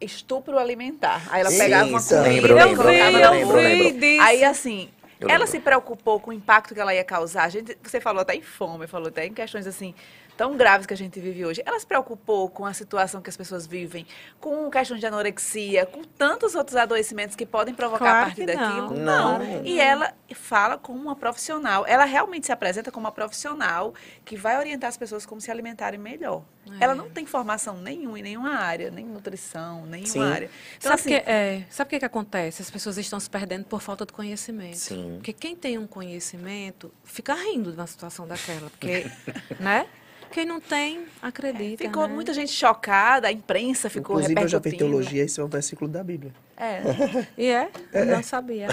[0.00, 1.22] Estupro alimentar.
[1.30, 4.00] Aí ela Sim, pegava uma comida lembro, e Eu lembro, colocava vi, eu vi lembro.
[4.00, 4.22] disso.
[4.22, 5.50] Aí, assim, Eu ela lembro.
[5.50, 7.42] se preocupou com o impacto que ela ia causar.
[7.44, 9.94] A gente, você falou até em fome, falou até em questões assim
[10.38, 11.60] tão graves que a gente vive hoje.
[11.66, 14.06] Ela se preocupou com a situação que as pessoas vivem,
[14.38, 18.54] com questões de anorexia, com tantos outros adoecimentos que podem provocar Claro a partir que
[18.54, 18.86] não.
[18.86, 19.04] daquilo.
[19.04, 19.64] Não.
[19.64, 21.84] E ela fala como uma profissional.
[21.88, 23.92] Ela realmente se apresenta como uma profissional
[24.24, 26.44] que vai orientar as pessoas como se alimentarem melhor.
[26.70, 26.84] É.
[26.84, 30.22] Ela não tem formação nenhuma em nenhuma área, nem nutrição, nenhuma Sim.
[30.22, 30.50] área.
[30.76, 32.62] Então, sabe assim, que, é, sabe o que, que acontece?
[32.62, 34.76] As pessoas estão se perdendo por falta de conhecimento.
[34.76, 35.14] Sim.
[35.16, 38.70] Porque quem tem um conhecimento fica rindo de uma situação daquela.
[38.70, 39.10] Porque,
[39.58, 39.88] né?
[40.30, 41.84] Quem não tem, acredita.
[41.84, 42.14] Ficou né?
[42.14, 45.90] muita gente chocada, a imprensa ficou Inclusive, eu já fiz teologia, isso é um versículo
[45.90, 46.32] da Bíblia.
[46.58, 46.82] É.
[47.38, 47.68] E é?
[47.92, 48.66] Eu não sabia.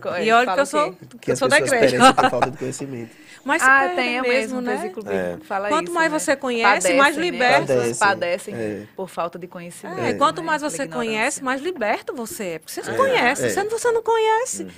[0.00, 0.96] Co- E olha que eu sou?
[1.20, 2.12] Que eu sou da igreja.
[2.14, 3.10] por falta de conhecimento.
[3.44, 5.36] Mas se Ah, tem mesmo, mesmo, né?
[5.40, 5.44] É.
[5.44, 6.18] fala Quanto isso, mais né?
[6.18, 7.30] você conhece, mais Padecem, né?
[7.30, 7.58] liberta.
[7.60, 8.54] As pessoas Padecem.
[8.54, 8.86] padecem É.
[8.96, 10.00] por falta de conhecimento.
[10.00, 10.46] É, quanto né?
[10.48, 12.58] mais você conhece, mais liberto você é.
[12.58, 13.46] Porque você não É, conhece.
[13.46, 13.48] é.
[13.50, 14.62] Você, não- você não conhece.
[14.64, 14.70] Uhum.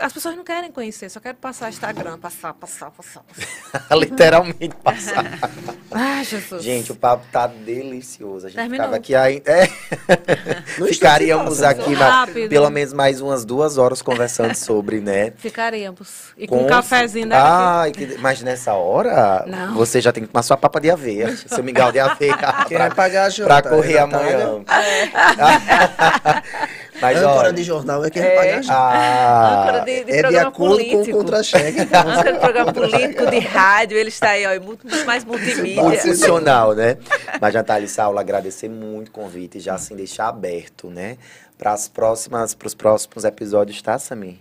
[0.00, 3.22] As pessoas não querem conhecer, só querem passar Instagram, passar, passar, passar.
[3.22, 3.88] passar.
[3.98, 5.24] Literalmente passar.
[5.90, 6.62] Ai, Jesus.
[6.62, 8.46] Gente, o papo tá delicioso.
[8.46, 8.84] A gente Terminou.
[8.86, 9.42] ficava aqui aí.
[9.44, 9.66] É.
[10.86, 12.48] Ficaríamos aqui Rápido.
[12.48, 15.32] pelo menos mais umas duas horas conversando sobre, né?
[15.36, 16.08] Ficaríamos.
[16.36, 17.36] E com um cafezinho, né?
[17.38, 18.16] Ai, que...
[18.18, 19.74] mas nessa hora, Não.
[19.74, 22.36] você já tem que tomar sua papa de aveia, seu mingau de aveia.
[22.68, 23.48] Quem vai pagar a janta?
[23.48, 24.44] pra correr É Natália.
[24.46, 24.64] amanhã.
[27.00, 27.52] Mas âncora olha.
[27.52, 28.74] de jornal é quem vai pagar a janta.
[28.78, 31.18] Ah, Âncora de, de é de programa acordo com o político.
[31.18, 31.80] contra-cheque.
[31.80, 35.82] Âncora de programa político, de rádio, ele está aí, ó, muito, muito mais multimídia.
[35.82, 36.98] muito funcional, né?
[37.40, 41.16] Mas, Natália e Saulo, agradecer muito o convite e já assim deixar aberto, né?
[41.62, 44.38] Para as próximas, para os próximos episódios, tá, Samir?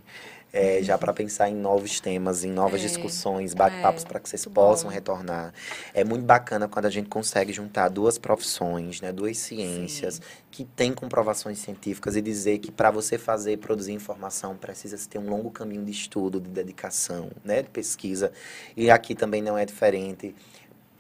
[0.51, 4.27] É, já para pensar em novos temas, em novas É, discussões, bate-papos é, para que
[4.27, 4.93] vocês possam bom.
[4.95, 5.53] retornar.
[5.93, 10.19] É muito bacana quando a gente consegue juntar duas profissões, né, duas ciências
[10.49, 15.19] que têm comprovações científicas e dizer que para você fazer, produzir informação, precisa se ter
[15.19, 18.31] um longo caminho de estudo, de dedicação, né, de pesquisa.
[18.75, 20.33] E aqui também não é diferente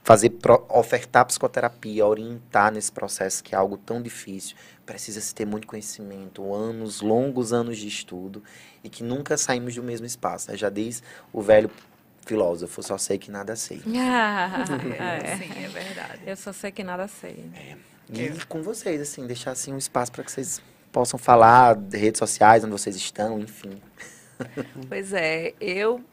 [0.03, 5.45] fazer pro- ofertar psicoterapia, orientar nesse processo que é algo tão difícil, precisa se ter
[5.45, 8.43] muito conhecimento, anos, longos anos de estudo
[8.83, 10.49] e que nunca saímos do mesmo espaço.
[10.51, 10.57] né?
[10.57, 11.69] Já diz o velho
[12.25, 13.81] filósofo, só sei que nada sei.
[13.87, 15.37] Ah, É, é.
[15.37, 16.19] Sim, é verdade.
[16.25, 17.45] Eu só sei que nada sei.
[18.13, 22.19] E com vocês, assim, deixar assim um espaço para que vocês possam falar de redes
[22.19, 23.81] sociais, onde vocês estão, enfim.
[24.89, 26.03] Pois é, eu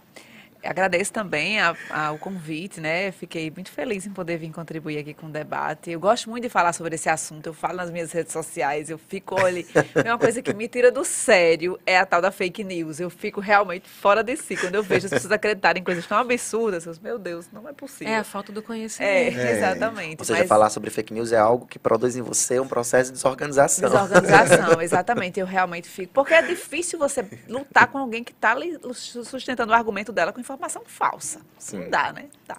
[0.62, 3.12] Agradeço também a, a, o convite, né?
[3.12, 5.90] Fiquei muito feliz em poder vir contribuir aqui com o debate.
[5.90, 7.46] Eu gosto muito de falar sobre esse assunto.
[7.46, 9.66] Eu falo nas minhas redes sociais, eu fico ali.
[10.04, 13.00] É uma coisa que me tira do sério é a tal da fake news.
[13.00, 16.18] Eu fico realmente fora de si quando eu vejo as pessoas acreditarem em coisas tão
[16.18, 16.86] absurdas.
[16.86, 18.12] Eu, meu Deus, não é possível.
[18.12, 19.08] É a falta do conhecimento.
[19.08, 20.20] É, exatamente.
[20.20, 20.48] Ou seja, Mas...
[20.48, 23.88] falar sobre fake news é algo que produz em você um processo de desorganização.
[23.88, 25.40] Desorganização, exatamente.
[25.40, 26.12] Eu realmente fico.
[26.12, 28.56] Porque é difícil você lutar com alguém que está
[28.92, 31.40] sustentando o argumento dela com informação falsa.
[31.72, 32.26] Não dá, né?
[32.46, 32.56] Dá.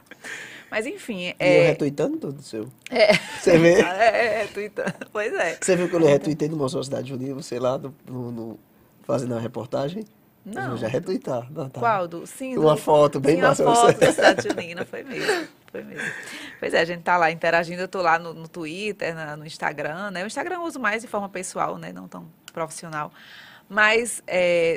[0.70, 1.34] Mas enfim.
[1.40, 1.62] É...
[1.62, 2.68] eu retweetando tudo seu.
[2.92, 3.14] É.
[3.40, 3.80] Você vê?
[4.00, 4.94] É, é, retweetando.
[5.12, 5.58] Pois é.
[5.60, 8.60] Você viu que eu retuitei no Moção Cidade Juninho, você lá no, no,
[9.04, 10.06] fazendo a reportagem?
[10.46, 10.72] Não.
[10.72, 11.52] Eu já retweetar.
[11.52, 11.80] Não, tá.
[11.80, 12.08] Qual?
[12.08, 13.64] Do, sim, Uma do, foto bem sim, massa.
[13.64, 15.48] Uma foto da Cidade Junina, foi mesmo.
[15.72, 16.08] Foi mesmo.
[16.60, 17.82] Pois é, a gente tá lá interagindo.
[17.82, 20.24] Eu tô lá no, no Twitter, na, no Instagram, né?
[20.24, 21.92] O Instagram eu uso mais de forma pessoal, né?
[21.92, 23.12] Não tão profissional.
[23.70, 24.24] Mas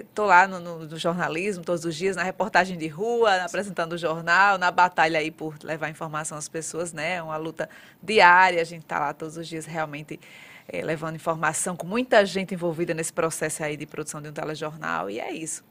[0.00, 3.94] estou é, lá no, no, no, jornalismo todos os dias, na reportagem de rua, apresentando
[3.94, 7.22] o jornal, na batalha aí por levar informação às pessoas, né?
[7.22, 7.70] Uma luta
[8.02, 10.20] diária, a gente está lá todos os dias realmente
[10.68, 15.08] é, levando informação, com muita gente envolvida nesse processo aí de produção de um telejornal,
[15.08, 15.64] e é isso.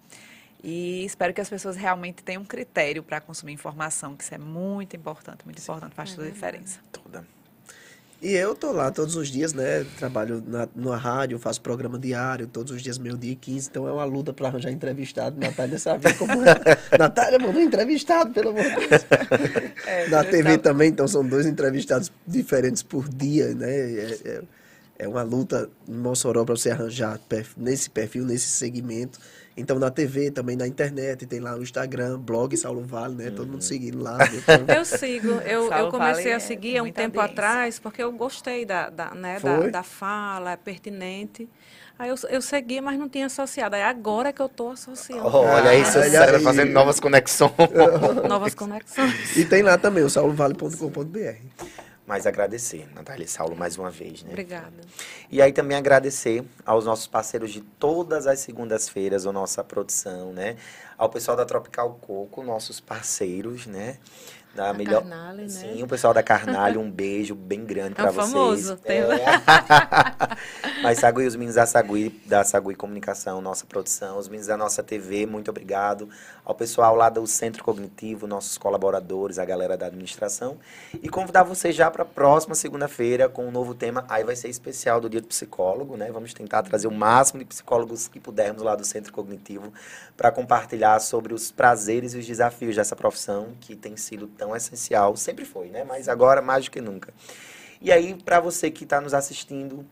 [0.64, 4.38] E espero que as pessoas realmente tenham um critério para consumir informação, que isso é
[4.40, 6.80] muito importante, muito importante, faz toda a diferença.
[6.92, 7.26] Toda.
[8.22, 9.84] E eu tô lá todos os dias, né?
[9.98, 13.70] Trabalho na, na rádio, faço programa diário, todos os dias, meio dia e 15.
[13.70, 15.40] Então é uma luta para arranjar entrevistado.
[15.40, 16.78] Natália sabe como é.
[17.00, 19.06] Natália mandou entrevistado, pelo amor de Deus.
[19.88, 23.72] É, na TV também, então são dois entrevistados diferentes por dia, né?
[23.72, 24.42] É, é,
[25.00, 27.20] é uma luta em Mossoró para você arranjar
[27.58, 29.20] nesse perfil, nesse segmento.
[29.56, 33.26] Então, na TV, também na internet, tem lá o Instagram, blog Saulo Vale, né?
[33.26, 33.36] Uhum.
[33.36, 33.62] Todo mundo uhum.
[33.62, 34.18] seguindo lá.
[34.32, 34.76] Então...
[34.76, 35.28] Eu sigo.
[35.46, 37.44] Eu, eu comecei vale a seguir há um tempo audiência.
[37.44, 41.48] atrás, porque eu gostei da, da, né, da, da, fala, é pertinente.
[42.00, 43.76] Aí eu, eu segui, mas não tinha associado.
[43.76, 45.24] Aí agora que eu estou associando.
[45.28, 47.52] olha aí, você ah, fazendo novas conexões.
[48.28, 49.38] novas conexões.
[49.38, 51.36] E tem lá também o saulovale.com.br.
[52.12, 54.32] Mas agradecer, Natália e Saulo, mais uma vez, né?
[54.32, 54.82] Obrigada.
[55.32, 60.58] E aí também agradecer aos nossos parceiros de todas as segundas-feiras, a nossa produção, né?
[61.02, 63.98] Ao pessoal da Tropical Coco, nossos parceiros, né?
[64.54, 65.02] Da a melhor...
[65.02, 65.50] Carnale, né?
[65.50, 68.32] Sim, o pessoal da Carnale, um beijo bem grande é para vocês.
[68.32, 68.78] famoso.
[68.78, 69.00] Tem...
[69.00, 69.26] É.
[70.84, 74.84] Mas Sagui, os meninos da Sagui, da Sagui Comunicação, nossa produção, os meninos da nossa
[74.84, 76.10] TV, muito obrigado.
[76.44, 80.58] Ao pessoal lá do Centro Cognitivo, nossos colaboradores, a galera da administração.
[81.02, 84.06] E convidar você já para a próxima segunda-feira com um novo tema.
[84.10, 86.12] Aí vai ser especial do Dia do Psicólogo, né?
[86.12, 89.72] Vamos tentar trazer o máximo de psicólogos que pudermos lá do Centro Cognitivo
[90.18, 95.16] para compartilhar sobre os prazeres e os desafios dessa profissão que tem sido tão essencial.
[95.16, 95.84] Sempre foi, né?
[95.84, 97.14] Mas agora mais do que nunca.
[97.82, 99.86] E aí, para você que está nos assistindo,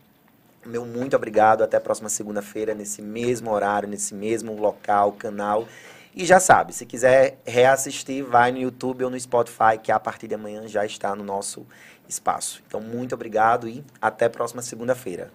[0.64, 1.62] meu muito obrigado.
[1.62, 5.66] Até a próxima segunda-feira, nesse mesmo horário, nesse mesmo local, canal.
[6.14, 10.26] E já sabe, se quiser reassistir, vai no YouTube ou no Spotify, que a partir
[10.26, 11.66] de amanhã já está no nosso
[12.08, 12.62] espaço.
[12.66, 15.30] Então, muito obrigado e até a próxima segunda-feira.